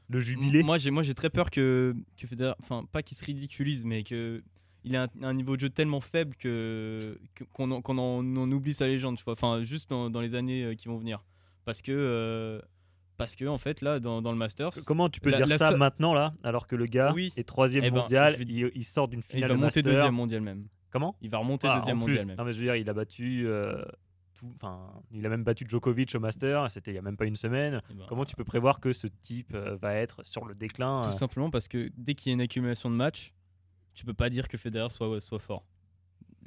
[0.09, 0.63] Le jubilé.
[0.63, 4.03] Moi, j'ai, moi, j'ai très peur que, que Federer, enfin, pas qu'il se ridiculise, mais
[4.03, 4.41] que
[4.83, 7.19] il a un, un niveau de jeu tellement faible que,
[7.53, 9.33] qu'on, en, qu'on en, on oublie sa légende, tu vois.
[9.33, 11.23] Enfin, juste dans, dans les années euh, qui vont venir,
[11.65, 12.59] parce que, euh,
[13.17, 15.57] parce que en fait, là, dans, dans le Masters, Comment tu peux la- dire la
[15.57, 17.33] ça maintenant, là, alors que le gars Oui.
[17.35, 19.83] est troisième Eh ben, mondial, vais- il, il sort d'une il finale va monter master.
[19.83, 20.67] deuxième mondial même.
[20.91, 21.15] Comment?
[21.21, 22.37] Il va remonter Ah, deuxième mondial même.
[22.37, 23.45] Non, mais je veux dire, il a battu.
[23.47, 23.83] euh,
[24.35, 27.25] tout- Enfin, il a même battu Djokovic au Master, c'était il y a même pas
[27.25, 27.81] une semaine.
[27.89, 31.01] Eh ben, Comment tu peux prévoir que ce type euh, va être sur le déclin
[31.03, 33.33] Tout euh, simplement parce que dès qu'il y a une accumulation de matchs,
[33.95, 35.65] tu peux pas dire que Federer soit, soit fort.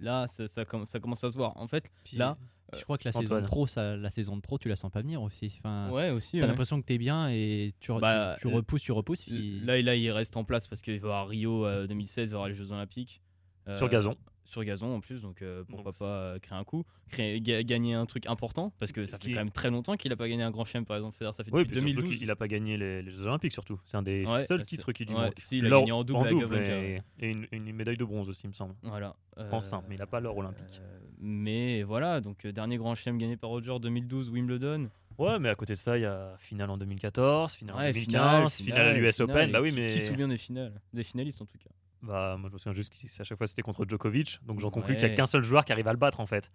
[0.00, 1.56] Là, ça, ça, comm- ça commence à se voir.
[1.56, 2.36] En fait, Puis, là,
[2.76, 4.90] je crois que la saison de trop, ça, la saison de trop, tu la sens
[4.90, 5.52] pas venir aussi.
[5.58, 6.38] Enfin, ouais, aussi.
[6.38, 6.48] T'as ouais.
[6.48, 9.24] l'impression que t'es bien et tu, re- Bah, tu, tu repousses, tu repousses.
[9.24, 9.60] Puis...
[9.60, 12.30] Là, là, il reste en place parce qu'il va y avoir Rio euh, 2016, il
[12.30, 13.20] va y avoir les Jeux Olympiques.
[13.68, 14.16] Euh, sur gazon
[14.50, 17.62] Sur gazon en plus, donc euh, pourquoi Donc, pas euh, créer un coup, créer, ga-
[17.62, 20.16] gagner un truc important parce que ça fait Qui- quand même très longtemps qu'il a
[20.16, 21.16] pas gagné un grand chelem par exemple.
[21.16, 22.18] Federer, ça fait Oui, depuis puis surtout 2012.
[22.18, 23.78] qu'il a pas gagné les, les Jeux Olympiques, surtout.
[23.84, 25.34] C'est un des Ouais, seuls bah, titres qui lui ouais, manque.
[25.38, 28.28] si, il a gagné en double avec Wawrinka, et, et une, une médaille de bronze
[28.28, 28.74] aussi, il me semble.
[28.82, 29.14] Voilà.
[29.36, 30.80] En Euh, simple, mais il a pas l'or olympique.
[30.80, 34.90] euh, mais voilà, donc euh, dernier grand chelem gagné par Roger 2012, Wimbledon.
[35.16, 37.92] Ouais, mais à côté de ça, il y a finale en 2014, finale en Ouais,
[37.92, 39.52] 2015, finale, à l'US finale, Open.
[39.52, 41.70] Bah oui, qui- mais Qui se souvient des finales Des finalistes en tout cas.
[42.02, 44.96] Bah, moi je me souviens juste qu'à chaque fois c'était contre Djokovic, donc j'en conclus
[44.96, 46.50] qu'il n'y a qu'un seul joueur qui arrive à le battre en fait.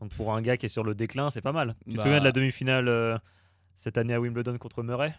[0.00, 1.76] Donc pour un gars qui est sur le déclin, c'est pas mal.
[1.84, 2.02] Tu te Bah.
[2.04, 3.18] souviens de la demi-finale euh,
[3.76, 5.14] cette année à Wimbledon contre Murray?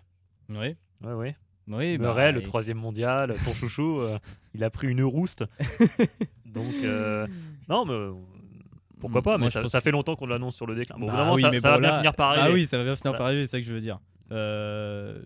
[0.50, 0.76] Oui.
[1.04, 1.36] Ouais.
[1.68, 4.18] Oui, bah, Murray, le troisième mondial, ton chouchou, euh,
[4.56, 5.46] il a pris une rouste.
[6.46, 7.28] Donc, euh,
[7.70, 8.12] non, mais euh,
[9.00, 10.98] pourquoi pas, Moi, mais ça, fait longtemps qu'on l'annonce sur le déclin.
[10.98, 12.46] Bon, Bah vraiment, oui, ça, mais ça bon, va bien finir par arriver.
[12.48, 14.00] Ah oui, ça va bien finir Ça- par arriver, c'est ça que je veux dire.
[14.32, 15.22] Euh,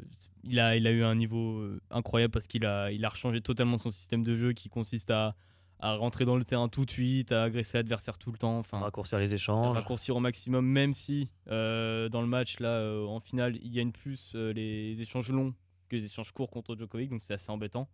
[0.45, 3.41] il, a, il a eu un niveau euh, incroyable parce qu'il a, il a rechangé
[3.41, 5.35] totalement son système de jeu qui consiste à,
[5.79, 8.59] à rentrer dans le terrain tout de suite, à agresser l'adversaire tout le temps.
[8.59, 9.75] Enfin, Raccourcir les échanges.
[9.75, 13.91] raccourcir au maximum, même si euh, dans le match, là, euh, en finale, il gagne
[13.91, 15.53] plus euh, les échanges longs
[15.89, 17.87] que les échanges courts contre Djokovic, donc c'est assez embêtant.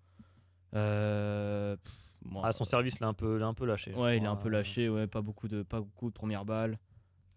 [0.72, 1.80] Pff,
[2.44, 3.94] Ah, son service l'a un peu, l'a un peu lâché.
[3.94, 6.78] Ouais, il est un peu lâché, ouais, pas beaucoup de, pas beaucoup de premières balles,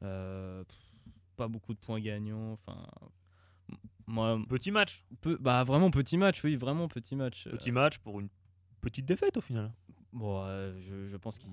[0.01, 0.67] pff,
[1.37, 2.53] pas beaucoup de points gagnants.
[2.53, 2.87] Enfin,
[4.07, 5.05] moi, Petit match.
[5.21, 7.49] peu, bah vraiment petit match, oui, vraiment petit match.
[7.49, 8.29] Petit Euh, match pour une
[8.81, 9.73] petite défaite au final.
[10.13, 11.47] bon, euh, je, je pense que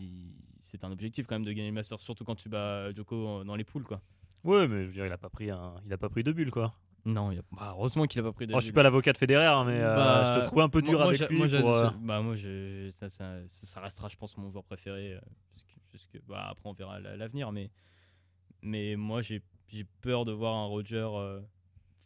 [0.60, 3.43] c'est un objectif quand même de gagner le Masters, surtout quand tu bats Djoko euh,
[3.43, 4.02] dans les poules, quoi.
[4.43, 6.32] Ouais, mais je veux dire, il a pas pris un, il a pas pris de
[6.32, 6.74] bulle quoi.
[7.06, 8.54] Non, il a- bah, heureusement qu'il a pas pris de.
[8.54, 10.70] Oh, je suis pas l'avocat de Federer, hein, mais euh, Bah, je te trouve un
[10.70, 11.38] peu dur moi- avec lui.
[11.38, 14.52] Moi, j'a- pour, euh, bah, moi je- ça, ça, ça- ça restera, je pense, mon
[14.52, 15.18] joueur préféré.
[15.54, 17.72] parce que- parce que- bah, après, on verra la- l'avenir, mais,
[18.62, 21.08] mais moi, j'ai j'ai peur de voir un Roger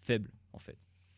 [0.06, 0.78] faible, en fait.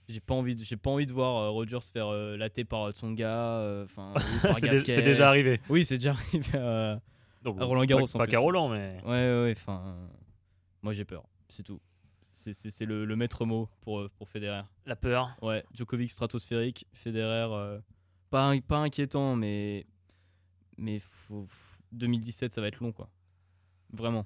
[0.09, 2.63] J'ai pas envie, de, j'ai pas envie de voir euh, Roger se faire euh, latter
[2.63, 3.27] par Tsonga,
[3.59, 4.13] euh, enfin,
[4.85, 5.59] c'est déjà arrivé.
[5.69, 7.01] Oui, c'est déjà arrivé à,
[7.43, 8.05] Donc, à Roland Garros.
[8.05, 8.99] Pas, en pas qu'à Roland, mais.
[9.03, 9.97] Ouais, ouais, ouais, enfin,
[10.81, 11.81] moi j'ai peur, c'est tout.
[12.33, 14.61] C'est- le, le maître mot pour, euh, pour Federer.
[14.85, 15.35] La peur.
[15.41, 17.79] Ouais, Djokovic stratosphérique, Federer euh,
[18.29, 19.85] pas, pas inquiétant, mais
[20.77, 23.09] mais faut, faut- 2017 ça va être long quoi.
[23.91, 24.25] Vraiment.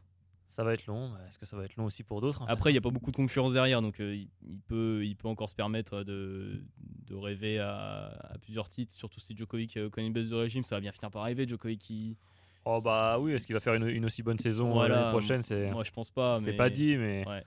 [0.52, 1.12] Ça va être long.
[1.28, 3.10] Est-ce que ça va être long aussi pour d'autres Après il y a pas beaucoup
[3.12, 6.62] de concurrence derrière, donc euh, il, il peut il peut encore se permettre de,
[7.08, 10.64] de rêver à, à plusieurs titres, surtout si Djokovic euh, connaît une baisse de régime,
[10.64, 11.48] ça va bien finir par arriver.
[11.48, 12.18] Djokovic qui,
[12.66, 15.12] Oh bah oui, est-ce qu'il va faire une, une aussi bonne saison euh, Voilà, l'année
[15.12, 17.26] prochaine C'est moi je pense pas, c'est mais pas dit, mais.
[17.28, 17.44] Ouais.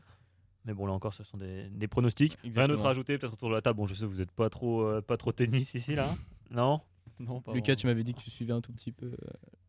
[0.65, 2.33] Mais bon, là encore, ce sont des, des pronostics.
[2.41, 2.77] Rien Exactement.
[2.77, 3.77] d'autre à ajouter, peut-être autour de la table?
[3.77, 6.09] Bon, je sais, vous n'êtes pas trop, euh, pas trop tennis ici, là.
[6.51, 6.81] Non?
[7.21, 7.77] Non, pas Lucas, vraiment.
[7.77, 9.07] tu m'avais dit que tu suivais un tout petit peu.
[9.07, 9.17] euh,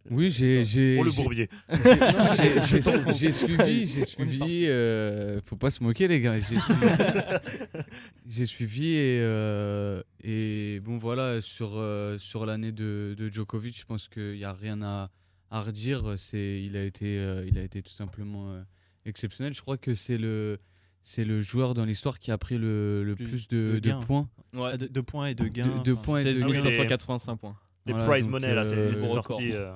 [0.09, 0.65] Oui, j'ai.
[0.65, 1.47] j'ai- Oh, le bourbier.
[3.15, 4.65] j'ai- suivi, j'ai suivi.
[4.65, 6.39] euh, faut pas se moquer, les gars.
[6.39, 6.79] J'ai suivi,
[8.27, 13.85] j'ai suivi et, euh, et bon, voilà, sur, euh, sur l'année de, de Djokovic, je
[13.85, 15.09] pense qu'il n'y a rien à,
[15.51, 16.15] à redire.
[16.17, 18.61] C'est, il, a été, euh, il a été tout simplement euh,
[19.05, 19.53] exceptionnel.
[19.53, 20.57] Je crois que c'est le,
[21.06, 23.89] c'est le joueur dans l'histoire qui a pris le, le Plus plus, de de, de
[23.89, 23.99] gains.
[24.01, 24.28] points.
[24.53, 25.82] Ouais, Ah, de, de points et de gains.
[25.84, 26.64] de points et de 16 oui, gains.
[26.64, 27.56] 585 points.
[27.86, 29.51] Les Voilà, prize money, là, c'est euh, sorti.
[29.53, 29.74] euh,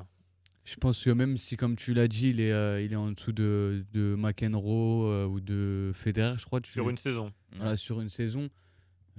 [0.65, 3.11] Je pense que même si, comme tu l'as dit, il est, euh, il est en
[3.11, 6.59] dessous de, de McEnroe euh, ou de Federer, je crois.
[6.59, 7.31] Tu, sur une saison.
[7.55, 8.49] voilà, sur une saison.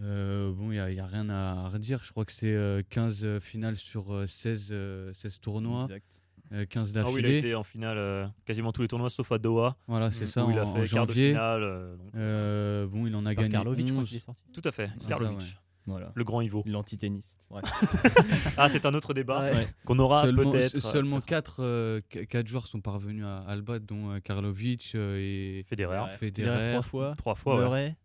[0.03, 2.03] Euh, bon, il n'y a, il y a rien à redire.
[2.05, 5.85] Je crois que c'est euh, 15 finales sur euh, 16, euh, 16 tournois.
[5.85, 6.23] Exact.
[6.53, 7.39] Euh, 15 Ah oui, il a d'affilée.
[7.39, 9.77] été en finale euh, quasiment tous les tournois sauf à Doha.
[9.87, 11.29] Voilà, c'est ça, où il a en- fait en quart de janvier.
[11.31, 11.63] finale.
[11.63, 14.09] euh, donc, Euh, bon, il en a gagné Karlovic, je crois 11.
[14.09, 14.41] qu'il est sorti.
[14.53, 15.39] Tout à fait, ça, Karlovic.
[15.39, 15.45] ouais.
[15.87, 16.13] Voilà.
[16.15, 16.63] Le grand Ivo.
[16.67, 17.35] L'anti-tennis.
[17.51, 17.63] Ouais.
[18.57, 19.67] Ah, c'est un autre débat Ouais.
[19.85, 20.79] qu'on aura Seulement, peut-être.
[20.81, 22.03] seulement 4,
[22.47, 25.99] joueurs sont parvenus à, à le battre, dont euh, Karlovic euh, et Federer.
[26.01, 26.17] Ouais.
[26.19, 26.71] Federer.
[26.73, 27.15] trois fois.
[27.17, 27.63] Trois fois, ouais.
[27.63, 27.97] Murray.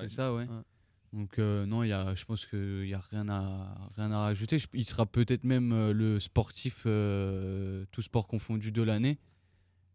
[0.00, 0.46] C'est ça, ouais.
[1.14, 4.18] Donc euh, non, il y a, je pense qu'il n'y a rien à, rien à
[4.18, 4.58] rajouter.
[4.58, 9.18] Je- il sera peut-être même euh, le sportif, euh, tout sport confondu de l'année.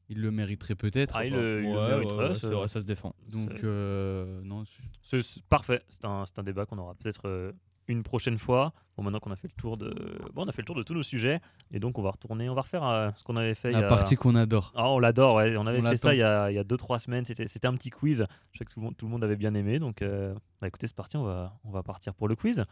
[0.07, 1.17] Il le mériterait peut-être.
[1.17, 3.13] Ah, il le, il le mériterait, ouais, ouais, c'est- c'est vrai, ça se défend.
[3.29, 4.63] Donc euh, non,
[5.03, 5.83] C'est parfait.
[5.89, 7.51] C'est un, c'est un débat qu'on aura peut-être euh,
[7.91, 8.73] une prochaine fois.
[8.97, 9.89] Bon, maintenant qu'on a fait le tour de,
[10.33, 11.39] bon, on a fait le tour de tous nos sujets,
[11.71, 13.71] et donc on va retourner, on va refaire euh, ce qu'on avait fait.
[13.71, 14.73] il y la a- partie qu'on adore.
[14.75, 15.55] Ah, on l'adore, ouais.
[15.57, 17.25] On avait On fait ça il y a, il y a deux trois semaines.
[17.25, 18.25] C'était, c'était un petit quiz.
[18.51, 19.79] Je sais que tout le monde, tout le monde avait bien aimé.
[19.79, 21.17] Donc, euh, bah, écoutez, c'est parti.
[21.17, 22.63] On va, on va partir pour le quiz.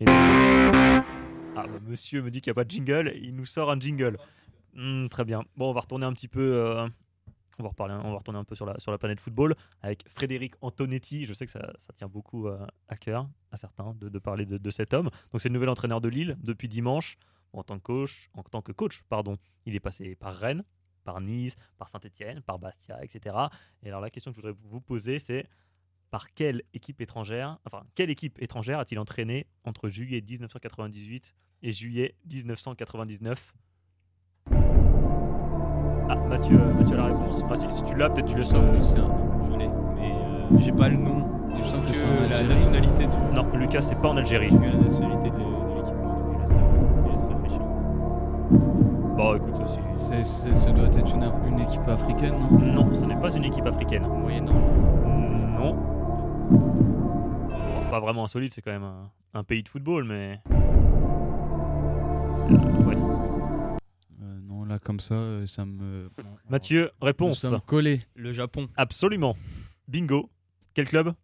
[0.00, 1.02] Et- Ah,
[1.66, 3.12] bah, monsieur me dit qu'il n'y a pas de jingle.
[3.20, 4.16] Il nous sort un jingle.
[4.74, 5.42] Hmm, très bien.
[5.56, 6.40] Bon, on va retourner un petit peu.
[6.40, 6.88] euh,
[7.58, 11.26] on va retourner un peu sur la, sur la planète football avec Frédéric Antonetti.
[11.26, 14.94] Je sais que ça, tient beaucoup euh, à cœur à certains de, parler de, cet
[14.94, 15.10] homme.
[15.32, 17.18] Donc c'est le nouvel entraîneur de Lille depuis dimanche.
[17.52, 19.36] En tant que coach, en tant que coach, pardon,
[19.66, 20.64] il est passé par Rennes,
[21.04, 23.36] par Nice, par Saint-Etienne, par Bastia, etc.
[23.82, 25.46] Et alors la question que je voudrais vous poser, c'est
[26.10, 27.58] par quelle équipe étrangère,
[27.94, 33.54] quelle équipe étrangère a-t-il entraîné entre juillet 1998 et juillet 1999
[36.08, 37.42] Ah, Mathieu, euh, Mathieu a la réponse.
[37.54, 38.48] Si, si tu l'as, peut-être tu Il me laisses.
[38.48, 41.24] semble euh, que Je l'ai, mais euh, j'ai pas le nom.
[41.50, 42.48] il me semble que Que la Algérie.
[42.48, 43.16] nationalité du.
[43.34, 44.48] Non, Lucas, c'est pas en Algérie.
[44.50, 45.96] J'ai la nationalité de, de l'équipe.
[46.02, 47.60] donc Je laisse, euh, je laisse réfléchir.
[49.16, 49.78] Bon, écoute, aussi.
[49.96, 52.58] C'est- c'est- Ça doit être une, une équipe africaine, non?
[52.84, 54.02] Non, ce n'est pas une équipe africaine.
[54.06, 54.60] Moyen-Orient.
[55.58, 55.76] Non.
[56.50, 60.40] Bon, pas vraiment insolite, c'est quand même un, un pays de football, mais.
[64.84, 66.10] Comme ça, euh, ça me.
[66.50, 67.38] Mathieu, Nous réponse.
[67.40, 68.00] sommes collés.
[68.14, 68.68] Le Japon.
[68.76, 69.36] Absolument.
[69.88, 70.30] Bingo.
[70.74, 71.14] Quel club?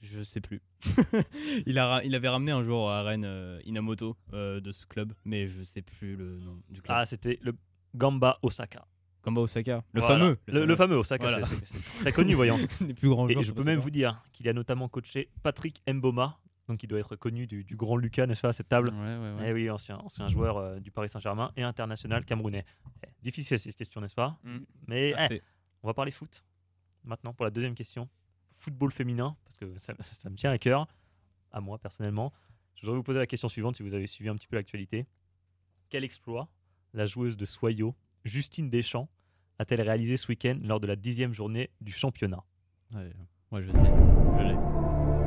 [0.00, 0.60] Je sais plus.
[1.66, 4.84] il, a, ra- il avait ramené un jour à Rennes euh, Inamoto euh, de ce
[4.86, 6.96] club, mais je sais plus le nom du club.
[6.98, 7.52] Ah, c'était le
[7.94, 8.84] Gamba Osaka.
[9.24, 9.84] Gamba Osaka.
[9.92, 10.18] Le Voilà.
[10.18, 10.38] fameux.
[10.48, 11.44] Le, le fameux Osaka, Voilà.
[11.46, 12.58] c'est- très connu, voyons.
[12.80, 13.44] Les plus grands Et joueurs.
[13.44, 13.84] je peux même ça.
[13.84, 17.76] vous dire qu'il a notamment coaché Patrick Mboma, donc il doit être connu du, du
[17.76, 19.48] grand Lucas, n'est-ce pas, à cette table Ouais, ouais, ouais.
[19.50, 22.64] Eh oui, ancien, ancien joueur euh, du Paris Saint-Germain et international camerounais.
[23.04, 24.58] Eh, difficile cette question, n'est-ce pas Mm.
[24.86, 25.42] Mais eh,
[25.82, 26.44] on va parler foot.
[27.04, 28.08] Maintenant, pour la deuxième question.
[28.56, 30.86] Football féminin, parce que ça, ça me tient à cœur,
[31.50, 32.32] à moi personnellement.
[32.76, 35.06] Je voudrais vous poser la question suivante si vous avez suivi un petit peu l'actualité.
[35.90, 36.48] Quel exploit
[36.94, 37.94] la joueuse de Soyo,
[38.24, 39.08] Justine Deschamps,
[39.58, 42.44] a-t-elle réalisé ce week-end lors de la dixième journée du championnat?
[42.94, 43.10] Ouais,
[43.50, 43.78] moi je sais.
[43.78, 44.71] Je l'ai.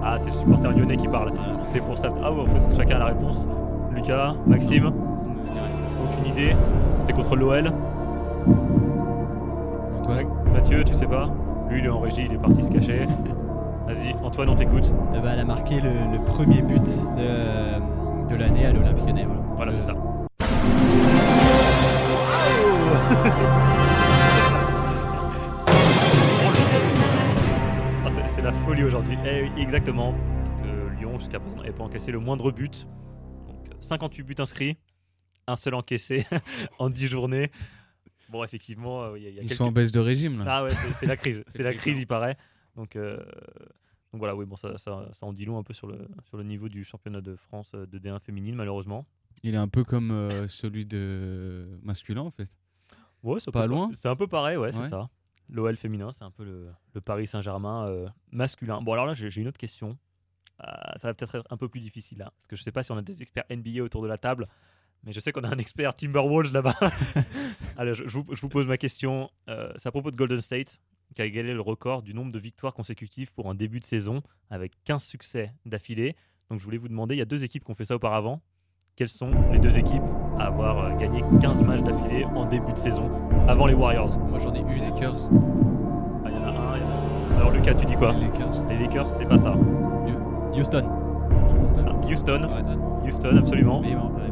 [0.08, 1.34] Ah, c'est le supporter lyonnais qui parle.
[1.66, 2.14] C'est pour ça.
[2.24, 3.45] Ah ouais, en fait, chacun a la réponse.
[3.91, 4.91] Lucas, Maxime,
[6.03, 6.56] aucune idée.
[6.99, 7.72] C'était contre l'OL.
[9.99, 11.30] Antoine Mathieu, tu sais pas
[11.70, 13.08] Lui, il est en régie, il est parti se cacher.
[13.88, 14.93] Vas-y, Antoine, on t'écoute.
[15.16, 16.84] Eh ben, elle a marqué le, le premier but
[17.18, 19.26] de, de l'année à l'Olympique Lyonnais.
[19.26, 19.93] Voilà, Voilà, c'est ça.
[28.64, 29.18] folie aujourd'hui.
[29.26, 30.14] Eh exactement.
[30.43, 32.88] Parce que Lyon, jusqu'à présent, n'avait pas encaissé le moindre but.
[33.47, 34.78] Donc, 58 buts inscrits,
[35.47, 36.26] un seul encaissé
[36.80, 37.51] en 10 journées.
[38.30, 39.99] Bon, effectivement, euh, il y a, il y a Ils quelques- sont en baisse de
[39.99, 40.45] régime là.
[40.47, 41.43] Ah ouais, c'est la crise.
[41.47, 42.38] c'est la crise, il paraît.
[42.76, 43.18] Donc, euh,
[44.12, 46.38] donc voilà, oui, bon, ça, ça, ça en dit long un peu sur le, sur
[46.38, 49.06] le niveau du championnat de France euh, de D1 féminine, malheureusement.
[49.43, 52.49] Il est un peu comme euh, celui de masculin en fait.
[53.22, 53.89] Ouais, Pas loin.
[53.93, 55.10] C'est un peu pareil, ouais, c'est ça.
[55.50, 58.82] L'OL féminin, c'est un peu le, le Paris Saint-Germain euh, masculin.
[58.82, 59.98] Bon, alors là, j'ai une autre question.
[60.62, 60.66] Euh,
[60.96, 62.91] ça va peut-être être un peu plus difficile là, parce que je sais pas si
[62.91, 64.48] on a des experts NBA autour de la table,
[65.04, 66.78] mais je sais qu'on a un expert Timberwolves là-bas.
[67.78, 69.30] Allez, je, je vous, je vous pose ma question.
[69.50, 70.80] Euh, c'est à propos de Golden State,
[71.14, 74.24] qui a égalé le record du nombre de victoires consécutives pour un début de saison,
[74.50, 76.16] avec 15 succès d'affilée.
[76.50, 78.41] Donc je voulais vous demander, il y a deux équipes qui ont fait ça auparavant.
[78.96, 80.04] Quelles sont les deux équipes
[80.39, 83.24] à avoir gagné 15 matchs d'affilée en début de saison?
[83.48, 84.84] Avant les Warriors Moi j'en ai Les une.
[84.84, 85.30] Lakers.
[86.26, 87.38] Ah, il y en a un, il y en a un.
[87.39, 88.68] Alors Lucas, tu dis quoi Les Lakers.
[88.70, 89.54] Les Lakers, c'est pas ça.
[90.56, 90.84] Houston.
[90.88, 92.41] Ah, Houston,
[93.06, 93.82] Houston, absolument.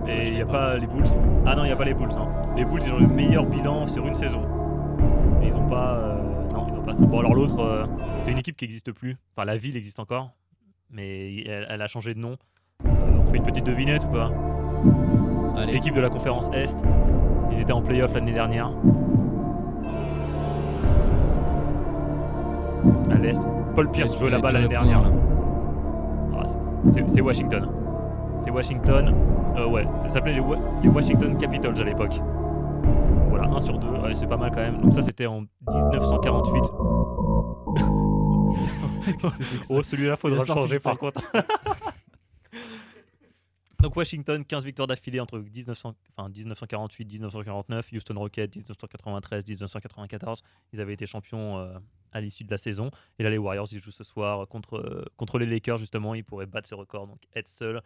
[0.05, 1.05] Mais Et il n'y a pas les Bulls.
[1.45, 2.28] Ah non, il n'y a pas les Bulls, non.
[2.55, 4.41] Les Bulls, ils ont le meilleur bilan sur une saison.
[5.39, 5.95] Mais ils n'ont pas.
[5.95, 7.01] euh, Non, ils n'ont pas ça.
[7.05, 7.86] Bon, alors l'autre, euh,
[8.22, 9.18] c'est une équipe qui n'existe plus.
[9.36, 10.32] Enfin, la ville existe encore.
[10.91, 12.36] Mais elle, elle a changé de nom.
[12.86, 12.89] Euh,
[13.22, 14.32] on fait une petite devinette ou pas?
[15.66, 16.84] L'équipe de la conférence Est.
[17.51, 18.72] Ils étaient en playoff l'année dernière.
[23.14, 23.47] À l'Est.
[23.76, 25.01] Paul Pierce jouait là-bas l'année dernière.
[25.03, 25.09] là.
[26.36, 26.43] Ah,
[27.09, 27.70] c'est- Washington.
[28.39, 29.14] C'est Washington.
[29.57, 32.20] Euh, ouais, ça s'appelait les, Wa- les Washington Capitals à l'époque.
[33.55, 34.82] 1 sur 2, ouais, c'est pas mal quand même.
[34.82, 35.41] Donc ça c'était en
[35.72, 36.64] 1948.
[39.70, 41.22] oh celui-là faudra le changer par contre.
[43.84, 50.41] Donc Washington, 15 victoires d'affilée entre 1900 enfin, 1948, 1949, Houston Rockets, 1993, 1994.
[50.71, 51.77] Ils avaient été champions euh,
[52.13, 52.91] à l'issue de la saison.
[53.19, 56.15] Et là, les Warriors, ils jouent ce soir contre, euh, contre les Lakers, justement.
[56.15, 57.81] Ils pourraient battre ce record, donc être seuls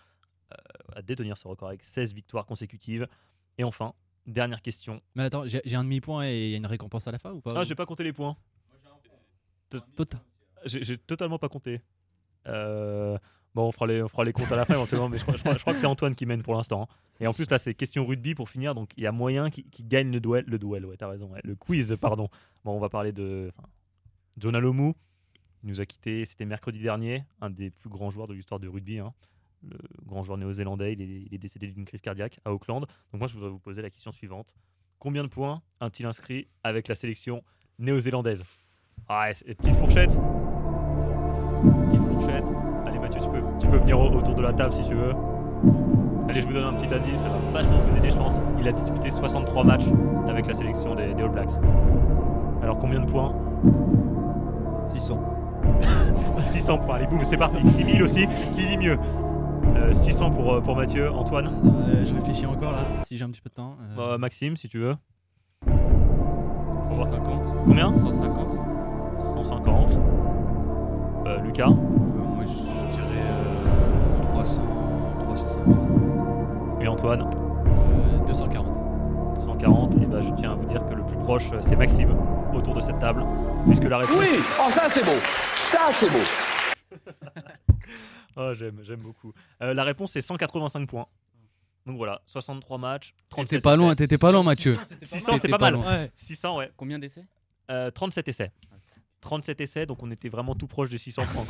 [0.51, 0.55] euh,
[0.95, 3.07] à détenir ce record avec 16 victoires consécutives.
[3.57, 3.95] Et enfin,
[4.27, 5.01] dernière question.
[5.15, 7.41] Mais attends, j'ai un demi-point et il y a une récompense à la fin ou
[7.41, 7.53] pas?
[7.55, 8.37] Ah, j'ai pas compté les points.
[10.63, 11.81] J'ai j'ai totalement pas compté.
[12.45, 13.17] Euh,
[13.57, 15.35] bon, on fera, les, on fera les comptes à la fin éventuellement, mais je crois,
[15.35, 16.83] je crois- je crois que c'est Antoine qui mène pour l'instant.
[16.83, 16.87] hein.
[17.19, 19.63] Et en plus, là, c'est question rugby pour finir, donc il y a moyen qui,
[19.63, 20.45] qui gagne le duel.
[20.47, 21.27] Le duel, ouais, t'as raison.
[21.31, 22.29] ouais, le quiz, pardon.
[22.63, 23.67] Bon, on va parler de enfin,
[24.37, 24.93] John Alomou.
[25.63, 28.69] Il nous a quitté, c'était mercredi dernier, un des plus grands joueurs de l'histoire du
[28.69, 28.99] rugby.
[28.99, 29.11] hein.
[29.67, 32.81] Le grand joueur néo-zélandais, il est, il est décédé d'une crise cardiaque à Auckland.
[32.81, 34.53] Donc, moi, je voudrais vous poser la question suivante
[34.99, 37.43] Combien de points a-t-il inscrit avec la sélection
[37.79, 38.43] néo-zélandaise?
[39.09, 40.17] Ah, petite fourchette.
[43.67, 45.13] Tu peux, venir au- autour de la table si tu veux.
[46.29, 48.41] Allez, je vous donne un petit indice, ça va vachement vous aider, je pense.
[48.59, 49.85] Il a disputé 63 matchs
[50.27, 51.51] avec la sélection des, des All Blacks.
[52.61, 53.33] Alors combien de points?
[54.87, 55.19] 600.
[56.37, 56.95] 600 points.
[56.95, 57.61] Allez, boum, c'est parti.
[57.61, 58.27] 6000 aussi.
[58.53, 58.97] Qui dit mieux?
[59.77, 61.11] Euh, 600 pour, euh, pour Mathieu.
[61.11, 61.47] Antoine?
[61.47, 63.75] Euh, je réfléchis encore là, si j'ai un petit peu de temps.
[63.81, 63.95] euh.
[64.11, 64.95] Bah, Maxime, si tu veux.
[66.89, 67.41] 150.
[67.65, 67.93] Combien?
[68.05, 68.47] 150.
[69.35, 69.99] 150.
[71.25, 71.67] Euh, Lucas?
[71.67, 72.76] Euh, moi, je euh,
[74.37, 74.61] 300,
[75.25, 76.81] 350.
[76.83, 79.35] et Antoine Euh, 240.
[79.35, 79.95] 240.
[79.95, 82.15] Et bah, je tiens à vous dire que le plus proche, euh, c'est Maxime
[82.53, 83.25] autour de cette table.
[83.65, 84.15] Puisque la réponse.
[84.19, 84.27] Oui,
[84.61, 85.17] oh ça c'est beau,
[85.63, 86.19] ça c'est beau.
[88.39, 89.33] Oh, j'aime, j'aime beaucoup.
[89.63, 91.07] Euh, la réponse c'est 185 points.
[91.87, 93.15] Donc voilà, 63 matchs.
[93.29, 94.77] 37 T'étais pas loin, t'étais pas loin, Mathieu.
[95.01, 95.73] 600, c'est pas pas mal.
[95.73, 95.85] loin.
[96.01, 96.11] Ouais.
[96.15, 96.71] 600, ouais.
[96.77, 97.25] Combien d'essais?
[97.71, 98.51] Euh, 37 essais.
[99.21, 101.45] 37 essais, donc on était vraiment tout proche des 600 points.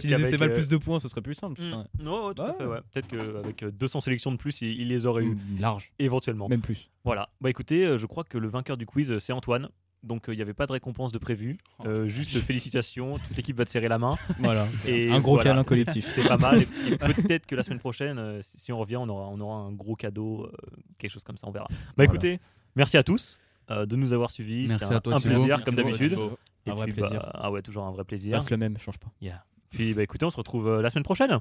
[0.00, 1.60] si les essais valent euh, plus de points, ce serait plus simple.
[1.60, 1.84] Mm.
[2.02, 2.54] Non, ouais, tout à Ouais.
[2.58, 2.78] fait, ouais.
[2.92, 5.92] Peut-être qu'avec 200 sélections de plus, il, il les aurait eu Mm, Large.
[5.98, 6.48] éventuellement.
[6.48, 6.88] Même plus.
[7.04, 7.28] Voilà.
[7.40, 9.68] Bah écoutez, euh, je crois que le vainqueur du quiz, euh, c'est Antoine.
[10.04, 11.56] Donc euh, il n'y avait pas de récompense de prévu.
[11.84, 14.14] Euh, juste félicitations, toute l'équipe va te serrer la main.
[14.38, 14.64] Voilà.
[14.86, 16.08] Et un gros voilà, câlin collectif.
[16.14, 16.62] C'est pas mal.
[16.62, 19.56] Et, et peut-être que la semaine prochaine, euh, si on revient, on aura, on aura
[19.56, 20.52] un gros cadeau, euh,
[20.98, 21.66] quelque chose comme ça, on verra.
[21.68, 22.10] Bah Voilà.
[22.12, 22.38] écoutez,
[22.76, 24.66] merci à tous euh, de nous avoir suivis.
[24.68, 26.18] Merci C'était à un- toi, un plaisir, Merci comme d'habitude.
[26.66, 27.20] Un vrai puis, plaisir.
[27.20, 28.34] bah, ah ouais, toujours un vrai plaisir.
[28.34, 29.08] Reste le même, change pas.
[29.20, 29.42] Yeah.
[29.70, 31.38] Puis bah écoutez, on se retrouve euh, la semaine prochaine.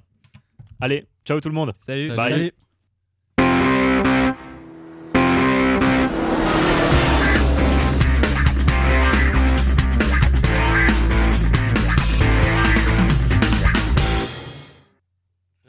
[0.80, 1.74] Allez, ciao tout le monde.
[1.80, 2.10] Salut.
[2.10, 2.16] Salut.
[2.16, 2.52] Bye.